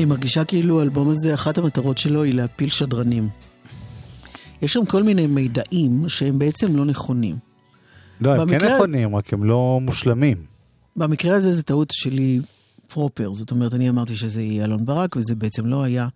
אני 0.01 0.07
מרגישה 0.07 0.45
כאילו 0.45 0.81
האלבום 0.81 1.11
הזה, 1.11 1.35
אחת 1.35 1.59
המטרות 1.59 1.99
שלו 1.99 2.23
היא 2.23 2.35
להפיל 2.35 2.71
שדרנים. 2.71 3.29
יש 4.63 4.73
שם 4.73 4.87
כל 4.87 5.03
מיני 5.03 5.27
מידעים 5.27 6.09
שהם 6.09 6.39
בעצם 6.39 6.77
לא 6.77 6.85
נכונים. 6.85 7.37
לא, 8.21 8.35
הם 8.35 8.49
כן 8.49 8.65
נכונים, 8.65 9.17
רק 9.17 9.33
הם 9.33 9.45
לא 9.45 9.79
מושלמים. 9.83 10.37
במקרה 10.97 11.37
הזה 11.37 11.53
זה 11.53 11.63
טעות 11.63 11.89
שלי 11.93 12.41
פרופר, 12.89 13.35
זאת 13.35 13.51
אומרת, 13.51 13.75
אני 13.75 13.89
אמרתי 13.89 14.17
שזה 14.17 14.43
יהיה 14.43 14.65
אלון 14.65 14.85
ברק, 14.85 15.17
וזה 15.17 15.35
בעצם 15.35 15.67
לא 15.67 15.83
היה. 15.83 16.09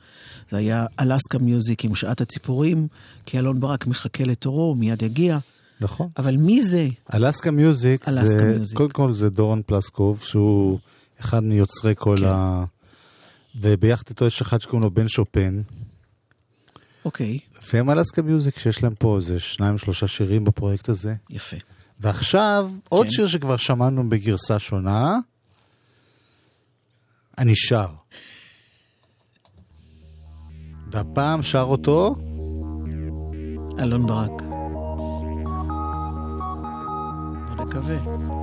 זה 0.51 0.57
היה 0.57 0.87
אלסקה 1.01 1.39
מיוזיק 1.39 1.85
עם 1.85 1.95
שעת 1.95 2.21
הציפורים, 2.21 2.87
כי 3.27 3.39
אלון 3.39 3.61
ברק 3.61 3.87
מחכה 3.87 4.25
לתורו, 4.25 4.63
הוא 4.63 4.77
מיד 4.77 5.03
יגיע. 5.03 5.39
נכון. 5.81 6.09
אבל 6.19 6.37
מי 6.37 6.63
זה? 6.63 6.89
אלסקה 7.15 7.51
מיוזיק, 7.51 8.09
אלסקה 8.09 8.27
זה, 8.27 8.55
מיוזיק. 8.55 8.77
קודם 8.77 8.91
כל 8.91 9.13
זה 9.13 9.31
דורון 9.31 9.63
פלסקוב, 9.67 10.21
שהוא 10.21 10.79
אחד 11.21 11.45
מיוצרי 11.45 11.95
כל 11.97 12.17
כן. 12.21 12.25
ה... 12.27 12.65
וביחד 13.55 14.05
איתו 14.09 14.27
יש 14.27 14.41
אחד 14.41 14.61
שקוראים 14.61 14.83
לו 14.83 14.91
בן 14.91 15.09
שופן, 15.09 15.63
אוקיי, 17.05 17.39
והם 17.73 17.91
אלסקה 17.91 18.23
מיוזיק, 18.23 18.59
שיש 18.59 18.83
להם 18.83 18.95
פה 18.95 19.17
איזה 19.17 19.41
שניים 19.41 19.79
שלושה 19.79 20.09
שירים 20.09 20.45
בפרויקט 20.45 20.89
הזה. 20.89 21.15
יפה. 21.31 21.57
ועכשיו, 22.01 22.71
עוד 22.89 23.07
כן. 23.07 23.13
שיר 23.13 23.27
שכבר 23.27 23.57
שמענו 23.57 24.09
בגרסה 24.09 24.59
שונה, 24.59 25.19
אני 27.39 27.57
שר. 27.57 27.89
והפעם 30.91 31.43
שר 31.43 31.63
אותו, 31.63 32.15
אלון 33.79 34.07
ברק. 34.07 34.43
בוא 37.47 37.65
נקווה. 37.65 38.34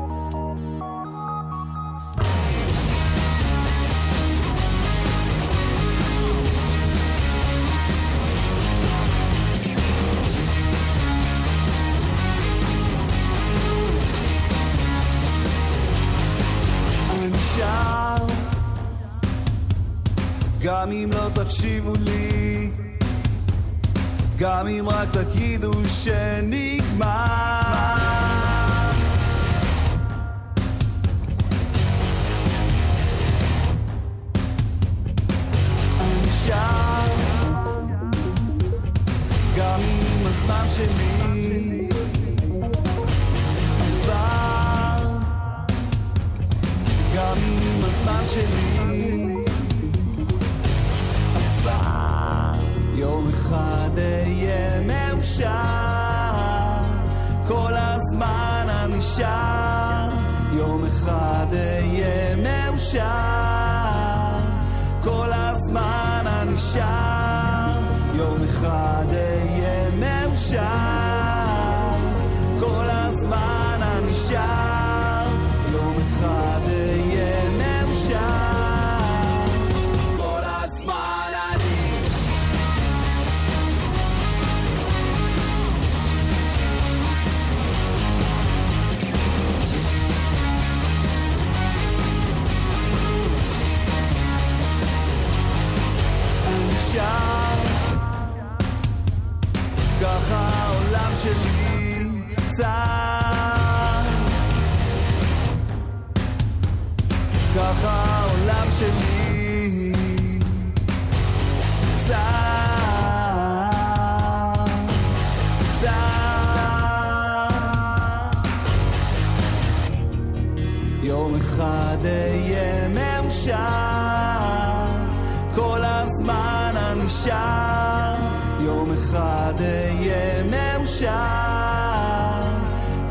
גם 20.91 20.97
אם 20.97 21.09
לא 21.13 21.43
תקשיבו 21.43 21.93
לי, 21.99 22.69
גם 24.37 24.67
אם 24.67 24.89
רק 24.89 25.09
תגידו 25.11 25.71
שנגמר. 25.87 28.00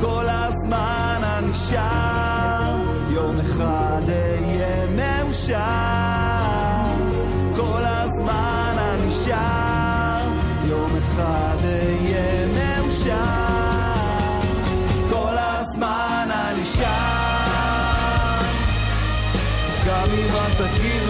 כל 0.01 0.27
הזמן 0.29 1.21
אני 1.39 1.55
שר, 1.55 2.77
יום 3.09 3.37
אחד 3.41 4.03
אהיה 4.09 4.87
מאושר. 4.87 5.61
כל 7.57 7.83
הזמן 7.85 8.77
אני 8.79 9.11
שר, 9.11 10.29
יום 10.65 10.91
אחד 10.97 11.57
אהיה 11.65 12.47
מאושר. 12.47 13.15
כל 15.11 15.37
תגידו 20.59 21.10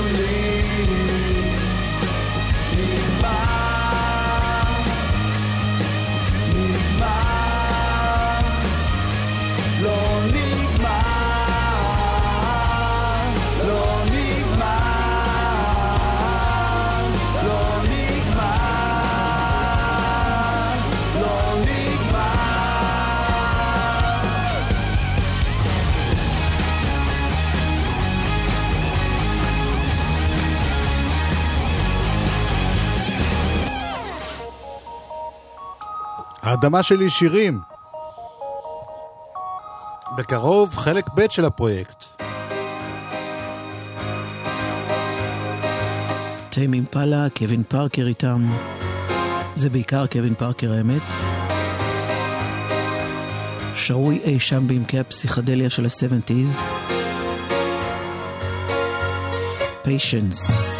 האדמה 36.51 36.83
שלי 36.83 37.11
שירים. 37.11 37.61
בקרוב 40.17 40.77
חלק 40.77 41.05
ב' 41.15 41.31
של 41.31 41.45
הפרויקט. 41.45 42.07
טיים 46.49 46.75
אימפלה, 46.75 47.27
קווין 47.39 47.63
פארקר 47.69 48.07
איתם. 48.07 48.47
זה 49.55 49.71
בעיקר 49.71 50.07
קווין 50.07 50.35
פארקר 50.35 50.73
האמת. 50.73 51.03
שרוי 53.75 54.21
אי 54.25 54.41
שם 54.41 54.69
בעמקי 54.69 54.99
הפסיכדליה 54.99 55.71
של 55.71 55.87
ה-70's. 55.87 56.61
Patience. 59.83 60.80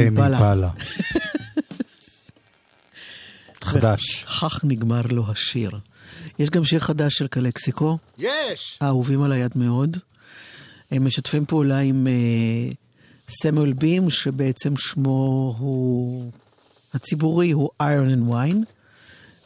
אימפלה. 0.00 0.38
אימפלה. 0.38 0.70
חדש. 3.64 4.24
כך 4.24 4.64
נגמר 4.64 5.02
לו 5.10 5.30
השיר. 5.30 5.70
יש 6.38 6.50
גם 6.50 6.64
שיר 6.64 6.80
חדש 6.80 7.14
של 7.14 7.26
קלקסיקו, 7.26 7.98
יש! 8.18 8.78
האהובים 8.80 9.22
על 9.22 9.32
היד 9.32 9.52
מאוד. 9.54 9.96
הם 10.90 11.06
משתפים 11.06 11.46
פעולה 11.46 11.78
עם 11.78 12.06
אה, 12.06 12.72
סמואל 13.28 13.72
בים, 13.72 14.10
שבעצם 14.10 14.76
שמו 14.76 15.54
הוא... 15.58 16.30
הציבורי 16.94 17.50
הוא 17.50 17.70
Iron 17.82 18.16
and 18.16 18.32
Wine. 18.32 18.64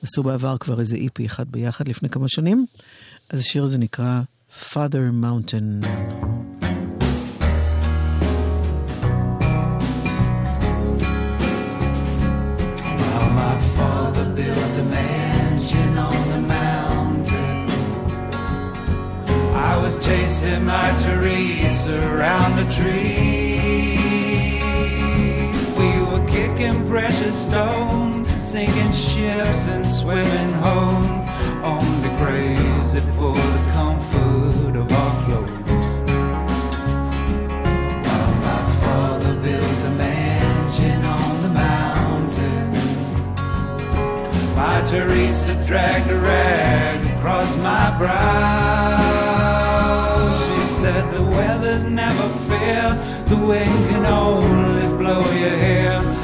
עשו 0.03 0.23
בעבר 0.23 0.59
כבר 0.59 0.81
איזה 0.81 0.97
איפי 0.97 1.27
אחד 1.27 1.53
ביחד 1.53 1.89
לפני 1.89 2.09
כמה 2.09 2.29
שנים. 2.29 2.67
אז 3.31 3.41
השיר 3.41 3.65
הזה 3.65 3.79
נקרא 3.79 4.21
Father 4.73 5.23
Mountain. 5.23 5.87
Chasing 20.07 20.65
my 20.65 20.97
Teresa 21.03 21.99
around 22.15 22.55
the 22.55 22.73
tree. 22.73 24.61
We 25.81 25.91
were 26.09 26.25
kicking 26.29 26.87
precious 26.89 27.37
stones, 27.47 28.17
sinking 28.31 28.93
ships 28.93 29.67
and 29.67 29.85
swimming 29.87 30.53
home. 30.67 31.29
Only 31.65 32.11
crazy 32.23 33.01
for 33.19 33.35
the 33.35 33.63
comfort 33.73 34.77
of 34.77 34.93
our 34.93 35.25
clothes. 35.25 35.51
Well, 38.07 38.33
my 38.49 38.63
father 38.83 39.35
built 39.43 39.81
a 39.91 39.93
mansion 39.99 41.05
on 41.05 41.43
the 41.43 41.49
mountain. 41.49 42.71
My 44.55 44.77
Teresa 44.87 45.55
dragged 45.67 46.09
a 46.13 46.19
rag 46.21 47.19
across 47.19 47.57
my 47.57 47.99
brow. 47.99 49.26
Weather's 51.47 51.85
never 51.85 52.29
fair, 52.49 52.95
the 53.29 53.37
wind 53.37 53.89
can 53.89 54.05
only 54.05 54.89
blow 54.99 55.21
your 55.31 55.57
hair. 55.57 56.16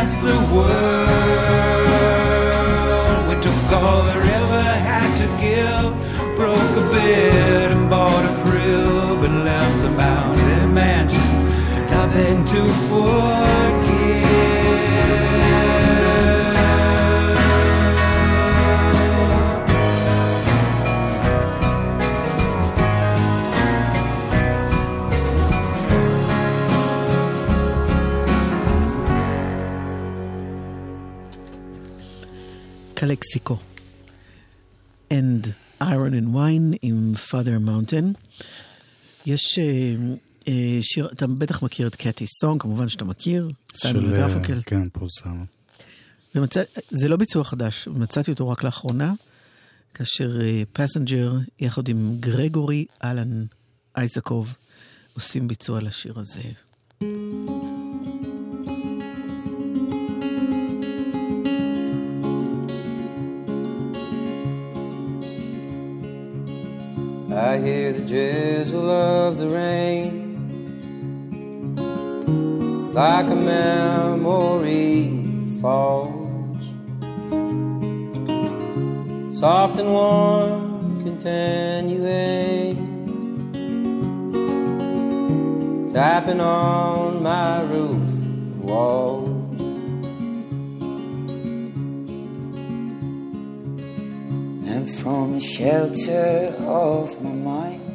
Against 0.00 0.22
the 0.22 0.38
world. 0.54 1.88
We 3.28 3.34
took 3.42 3.70
all 3.70 4.02
the 4.02 4.18
river 4.18 4.62
had 4.88 5.14
to 5.18 5.26
give, 5.38 5.92
broke 6.36 6.56
a 6.56 6.90
bed 6.90 7.72
and 7.72 7.90
bought 7.90 8.24
a 8.24 8.32
crib 8.42 9.24
and 9.28 9.44
left 9.44 9.82
the 9.82 9.90
mountain 9.90 10.72
mansion. 10.72 11.20
Nothing 11.90 12.46
to 12.46 12.62
forget. 12.88 13.89
קלקסיקו. 33.10 33.56
And 35.10 35.46
Iron 35.82 36.12
and 36.12 36.34
Wine 36.34 36.76
עם 36.82 37.14
Father 37.30 37.68
Mountain. 37.68 38.18
יש 39.26 39.58
אה, 39.58 39.94
אה, 40.48 40.78
שיר, 40.80 41.08
אתה 41.12 41.26
בטח 41.26 41.62
מכיר 41.62 41.86
את 41.86 41.96
קטי 41.96 42.26
סונג, 42.40 42.62
כמובן 42.62 42.88
שאתה 42.88 43.04
מכיר, 43.04 43.48
של... 43.74 44.14
אה, 44.14 44.26
וגרפקל. 44.26 44.60
כן, 44.66 44.88
פורסם. 44.88 45.44
ומצא, 46.34 46.62
זה 46.90 47.08
לא 47.08 47.16
ביצוע 47.16 47.44
חדש, 47.44 47.88
מצאתי 47.88 48.30
אותו 48.30 48.48
רק 48.48 48.64
לאחרונה, 48.64 49.12
כאשר 49.94 50.38
פסנג'ר, 50.72 51.34
יחד 51.60 51.88
עם 51.88 52.16
גרגורי 52.20 52.84
אלן 53.04 53.44
אייזקוב, 53.96 54.54
עושים 55.14 55.48
ביצוע 55.48 55.80
לשיר 55.80 56.18
הזה. 56.18 56.42
I 67.32 67.58
hear 67.58 67.92
the 67.92 68.00
drizzle 68.00 68.90
of 68.90 69.38
the 69.38 69.48
rain 69.48 70.30
like 72.92 73.26
a 73.26 73.36
memory 73.36 75.22
falls, 75.60 76.64
soft 79.38 79.78
and 79.78 79.92
warm, 79.92 81.04
continuing, 81.04 82.74
tapping 85.94 86.40
on 86.40 87.22
my 87.22 87.62
roof 87.62 88.08
wall. 88.58 89.29
And 94.80 94.90
from 94.98 95.32
the 95.32 95.40
shelter 95.40 96.54
of 96.64 97.20
my 97.22 97.32
mind. 97.32 97.86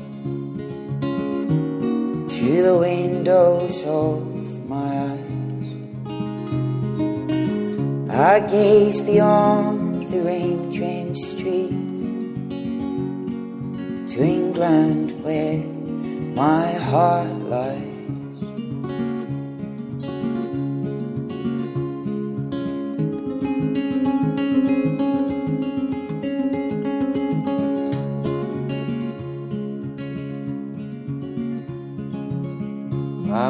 Through 2.30 2.62
the 2.62 2.78
windows 2.78 3.84
of 3.86 4.70
my 4.70 4.92
eyes. 5.12 5.70
I 8.12 8.40
gaze 8.40 9.02
beyond 9.02 10.08
the 10.12 10.22
rain-drenched 10.22 11.26
streets 11.26 12.02
to 14.14 14.18
England 14.24 15.24
where 15.24 15.64
my 16.44 16.72
heart 16.72 17.34
lies 17.54 17.95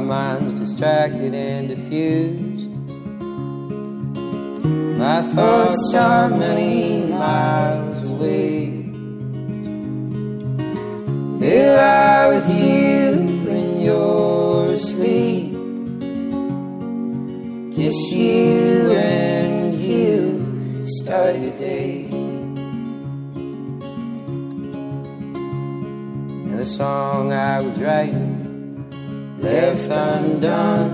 mind's 0.06 0.54
distracted 0.54 1.34
and 1.34 1.68
diffused. 1.68 2.70
My 5.00 5.24
thoughts 5.34 5.94
are 5.96 6.30
many 6.30 7.08
miles 7.08 8.10
away. 8.12 8.68
There 11.40 11.80
are 11.80 12.34
with 12.34 12.50
you 12.50 13.26
when 13.48 13.82
you're 13.82 14.66
asleep. 14.66 15.54
Kiss 17.76 18.12
you 18.12 18.92
and 18.92 19.74
you 19.76 20.86
start 20.86 21.36
your 21.38 21.58
day. 21.58 22.06
And 26.46 26.58
the 26.60 26.66
song 26.66 27.34
I 27.34 27.60
was 27.62 27.80
writing 27.82 28.25
left 29.46 29.90
undone. 29.92 30.94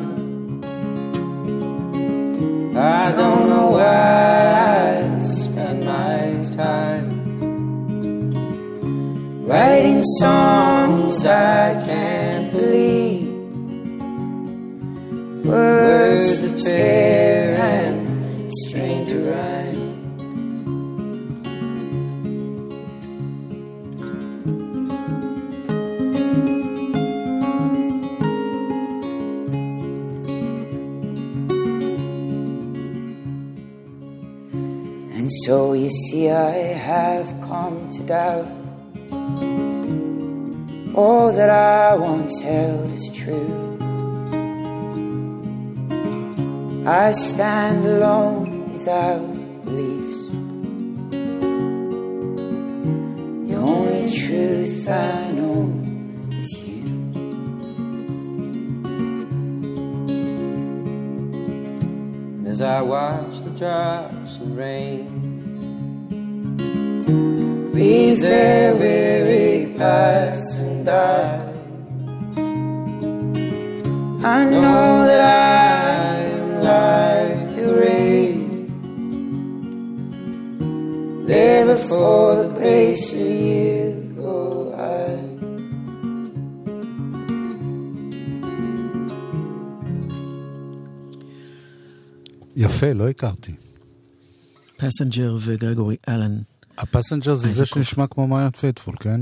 I 2.75 3.11
don't 3.11 3.49
know 3.49 3.67
why 3.77 5.17
I 5.17 5.19
spend 5.23 5.85
my 5.85 6.43
time 6.55 7.07
writing 9.47 10.03
songs 10.19 11.25
I 11.25 11.81
can't 11.85 12.51
believe. 12.51 13.29
Words 15.45 16.29
that 16.39 16.55
tear 16.65 17.40
so 35.45 35.73
you 35.73 35.89
see, 35.89 36.29
I 36.29 36.51
have 36.51 37.27
come 37.41 37.89
to 37.89 38.03
doubt 38.03 38.45
all 40.93 41.31
that 41.33 41.49
I 41.49 41.95
once 41.95 42.41
held 42.41 42.91
as 42.91 43.09
true. 43.09 43.77
I 46.85 47.11
stand 47.13 47.85
alone 47.85 48.73
without 48.73 49.65
beliefs. 49.65 50.27
The 53.49 53.55
only 53.55 54.09
truth 54.11 54.89
I 54.89 55.31
know 55.31 55.73
is 56.33 56.53
you. 56.53 56.83
And 62.37 62.47
as 62.47 62.61
I 62.61 62.81
watch 62.81 63.41
the 63.41 63.49
drops 63.51 64.35
of 64.35 64.55
rain 64.55 65.20
leave 67.78 68.20
their 68.20 68.74
weary 68.76 69.74
paths 69.78 70.56
and 70.56 70.86
die. 70.86 71.42
I 74.36 74.44
know 74.44 75.06
that 75.10 75.20
I 75.20 76.16
am 76.38 76.48
like 76.72 77.40
the 77.56 77.66
rain. 77.82 78.38
There 81.26 81.66
before 81.74 82.30
the 82.42 82.48
grace 82.58 83.12
of 83.12 83.18
you 83.20 84.14
go 84.16 84.38
I. 84.74 85.14
יפה, 92.56 92.92
לא 92.92 93.08
הכרתי. 93.08 93.52
פסנג'ר 94.76 95.36
וגרגורי 95.40 95.96
אלן. 96.08 96.38
ה 96.81 96.86
Passenger 96.86 97.35
זה 97.35 97.53
זה 97.53 97.65
שנשמע 97.65 98.07
כמו 98.07 98.27
מעיין 98.27 98.51
Faithfull, 98.51 98.95
כן? 98.99 99.21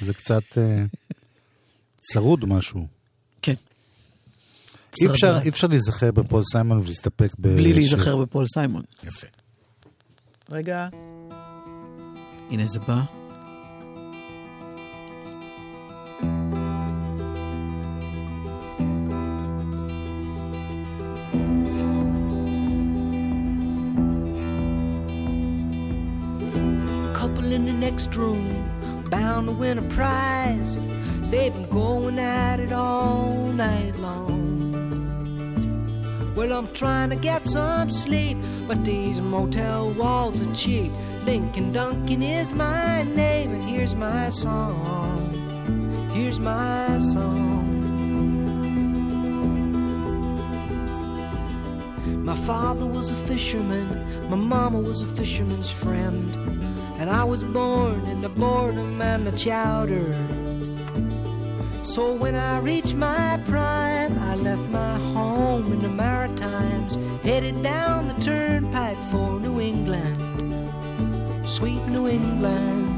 זה 0.00 0.14
קצת 0.14 0.58
אה, 0.58 0.84
צרוד 2.00 2.44
משהו. 2.44 2.86
כן. 3.42 3.54
אי 5.00 5.06
אפשר, 5.06 5.32
צרדף. 5.32 5.44
אי 5.44 5.48
אפשר 5.48 5.66
להיזכר 5.66 6.10
בפול 6.10 6.42
סיימון 6.52 6.78
ולהסתפק 6.78 7.30
ב... 7.38 7.48
בלי 7.48 7.72
להיזכר 7.72 8.16
בפול 8.16 8.46
סיימון. 8.54 8.82
יפה. 9.04 9.26
רגע. 10.50 10.88
הנה 12.50 12.66
זה 12.66 12.78
בא. 12.78 13.23
Bound 28.16 29.48
to 29.48 29.52
win 29.52 29.78
a 29.78 29.82
prize. 29.82 30.78
They've 31.30 31.52
been 31.52 31.68
going 31.68 32.18
at 32.18 32.60
it 32.60 32.72
all 32.72 33.48
night 33.48 33.96
long. 33.96 34.72
Well, 36.36 36.52
I'm 36.52 36.72
trying 36.72 37.10
to 37.10 37.16
get 37.16 37.44
some 37.44 37.90
sleep, 37.90 38.38
but 38.68 38.84
these 38.84 39.20
motel 39.20 39.90
walls 39.92 40.40
are 40.40 40.54
cheap. 40.54 40.92
Lincoln 41.24 41.72
Duncan 41.72 42.22
is 42.22 42.52
my 42.52 43.02
name, 43.02 43.52
and 43.52 43.64
here's 43.64 43.96
my 43.96 44.30
song. 44.30 45.32
Here's 46.12 46.38
my 46.38 46.98
song. 47.00 47.64
My 52.24 52.36
father 52.36 52.86
was 52.86 53.10
a 53.10 53.14
fisherman, 53.14 53.88
my 54.30 54.36
mama 54.36 54.78
was 54.78 55.00
a 55.02 55.06
fisherman's 55.06 55.70
friend. 55.70 56.63
And 57.04 57.12
I 57.12 57.22
was 57.22 57.44
born 57.44 58.00
in 58.06 58.22
the 58.22 58.30
boredom 58.30 59.02
and 59.02 59.26
the 59.26 59.36
chowder. 59.36 60.16
So 61.82 62.14
when 62.14 62.34
I 62.34 62.60
reached 62.60 62.94
my 62.94 63.38
prime, 63.46 64.18
I 64.20 64.36
left 64.36 64.66
my 64.70 64.96
home 65.12 65.70
in 65.70 65.82
the 65.82 65.90
Maritimes, 65.90 66.96
headed 67.22 67.62
down 67.62 68.08
the 68.08 68.14
turnpike 68.22 68.96
for 69.10 69.38
New 69.38 69.60
England, 69.60 70.16
sweet 71.46 71.82
New 71.88 72.08
England. 72.08 72.94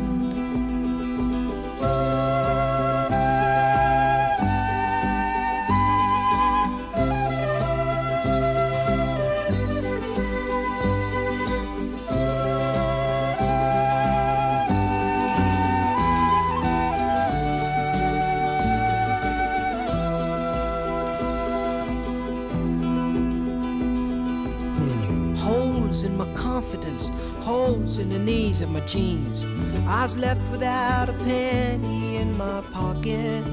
The 28.09 28.19
knees 28.19 28.61
of 28.61 28.71
my 28.71 28.81
jeans. 28.81 29.45
I 29.87 30.03
was 30.03 30.17
left 30.17 30.41
without 30.51 31.09
a 31.09 31.13
penny 31.13 32.17
in 32.17 32.37
my 32.37 32.61
pocket. 32.73 33.45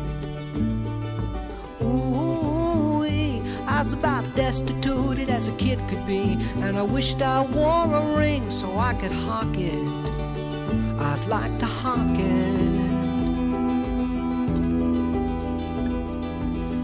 Ooh, 1.82 3.04
I 3.68 3.82
was 3.82 3.93
about 3.93 4.24
destitute 4.36 5.30
as 5.30 5.47
a 5.47 5.51
kid 5.54 5.80
could 5.89 6.06
be, 6.06 6.38
and 6.62 6.78
I 6.78 6.84
wished 6.84 7.22
I 7.22 7.41
wore 7.41 7.93
a 7.93 8.18
ring 8.18 8.49
so 8.51 8.78
I 8.78 8.93
could 8.93 9.12
hawk 9.12 9.58
it. 9.58 9.88
I'd 10.99 11.26
like 11.28 11.58
to 11.60 11.66
hawk 11.66 12.20
it. 12.20 12.74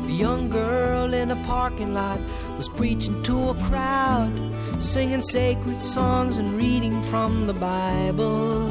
A 0.07 0.11
young 0.11 0.49
girl 0.49 1.13
in 1.13 1.31
a 1.31 1.35
parking 1.45 1.93
lot 1.93 2.19
was 2.57 2.67
preaching 2.67 3.21
to 3.23 3.49
a 3.49 3.55
crowd, 3.55 4.33
singing 4.81 5.21
sacred 5.21 5.81
songs 5.81 6.37
and 6.37 6.53
reading 6.53 7.01
from 7.03 7.47
the 7.47 7.53
Bible. 7.53 8.67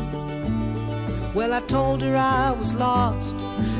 Well, 1.34 1.52
I 1.52 1.60
told 1.60 2.02
her 2.02 2.16
I 2.16 2.52
was 2.52 2.72
lost, 2.74 3.34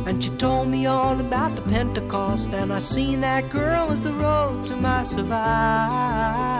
and 0.06 0.22
she 0.22 0.30
told 0.30 0.68
me 0.68 0.86
all 0.86 1.18
about 1.18 1.56
the 1.56 1.62
Pentecost, 1.62 2.50
and 2.50 2.72
I 2.72 2.78
seen 2.78 3.20
that 3.22 3.50
girl 3.50 3.90
as 3.90 4.02
the 4.02 4.12
road 4.12 4.66
to 4.66 4.76
my 4.76 5.04
survival. 5.04 6.57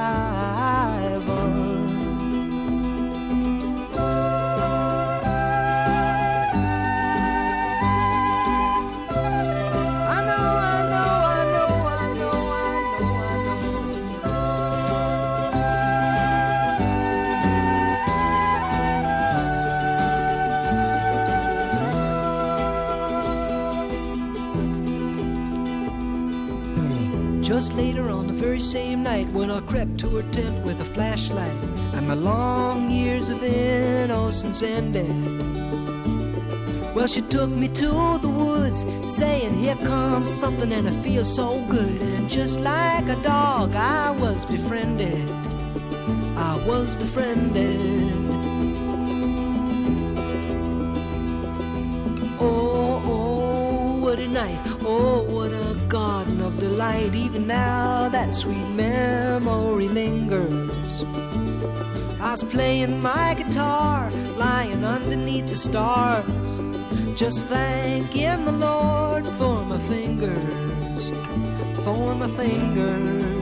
Just 27.59 27.75
later 27.75 28.09
on 28.09 28.29
the 28.29 28.33
very 28.33 28.61
same 28.61 29.03
night 29.03 29.27
when 29.31 29.51
I 29.51 29.59
crept 29.63 29.99
to 29.99 30.09
her 30.19 30.23
tent 30.31 30.65
with 30.65 30.81
a 30.81 30.85
flashlight 30.85 31.51
and 31.93 32.07
my 32.07 32.15
long 32.15 32.89
years 32.89 33.31
of 33.31 33.43
innocence 33.43 34.63
ended. 34.63 35.11
Well, 36.95 37.09
she 37.09 37.21
took 37.21 37.51
me 37.51 37.67
to 37.67 38.19
the 38.23 38.29
woods, 38.29 38.85
saying, 39.13 39.55
Here 39.55 39.75
comes 39.75 40.33
something, 40.33 40.73
and 40.73 40.89
I 40.89 40.93
feel 41.03 41.25
so 41.25 41.61
good. 41.69 42.01
And 42.01 42.31
just 42.31 42.61
like 42.61 43.09
a 43.09 43.21
dog, 43.25 43.75
I 43.75 44.13
was 44.13 44.45
befriended. 44.45 45.29
I 46.37 46.63
was 46.65 46.95
befriended. 46.95 48.13
Oh, 52.39 53.03
oh, 53.05 53.99
what 54.01 54.21
a 54.21 54.29
night. 54.29 54.61
Oh, 54.85 55.25
what 55.25 55.51
a 55.51 55.68
garden 55.89 56.41
of 56.43 56.59
delight. 56.59 57.15
Even 57.15 57.47
now, 57.47 58.09
that 58.11 58.35
sweet 58.35 58.69
memory 58.75 59.89
lingers. 59.89 61.05
I 62.21 62.33
was 62.33 62.45
playing 62.45 63.01
my 63.01 63.35
guitar, 63.35 64.11
lying 64.37 64.85
underneath 64.85 65.49
the 65.49 65.57
stars. 65.57 66.61
Just 67.19 67.43
thanking 67.45 68.45
the 68.45 68.53
Lord 68.53 69.27
for 69.39 69.65
my 69.65 69.79
fingers, 69.79 71.11
for 71.85 72.15
my 72.15 72.29
fingers. 72.29 73.38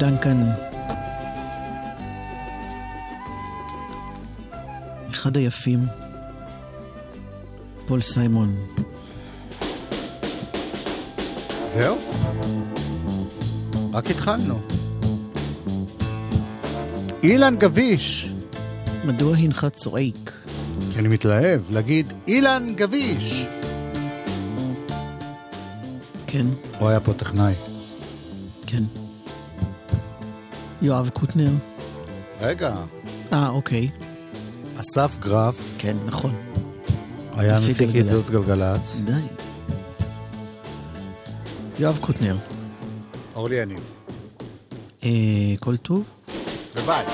דנקן. 0.00 0.36
אחד 5.10 5.36
היפים, 5.36 5.80
פול 7.86 8.00
סיימון. 8.00 8.56
זהו? 11.66 11.98
רק 13.92 14.06
התחלנו. 14.10 14.60
אילן 17.22 17.56
גביש. 17.56 18.32
מדוע 19.04 19.36
הנך 19.36 19.66
צועק? 19.76 20.32
כי 20.92 20.98
אני 20.98 21.08
מתלהב 21.08 21.60
להגיד 21.70 22.12
אילן 22.28 22.72
גביש. 22.76 23.46
כן, 26.26 26.46
הוא 26.78 26.88
היה 26.88 27.00
פה 27.00 27.12
טכנאי. 27.12 27.54
כן. 28.66 28.82
יואב 30.82 31.08
קוטנר. 31.08 31.50
רגע, 32.40 32.74
אה, 33.32 33.48
אוקיי. 33.48 33.88
אסף 34.80 35.18
גרף 35.18 35.74
כן, 35.78 35.96
נכון. 36.06 36.34
היה 37.32 37.60
מפיק. 37.60 37.94
ידיעות 37.94 38.30
גלגלצ. 38.30 39.00
די. 39.04 39.12
יואב 41.78 41.98
קוטנר. 42.00 42.36
אורלי 43.34 43.56
יניב. 43.56 43.94
אה, 45.04 45.08
כל 45.60 45.76
טוב? 45.76 46.02
וביי. 46.76 47.04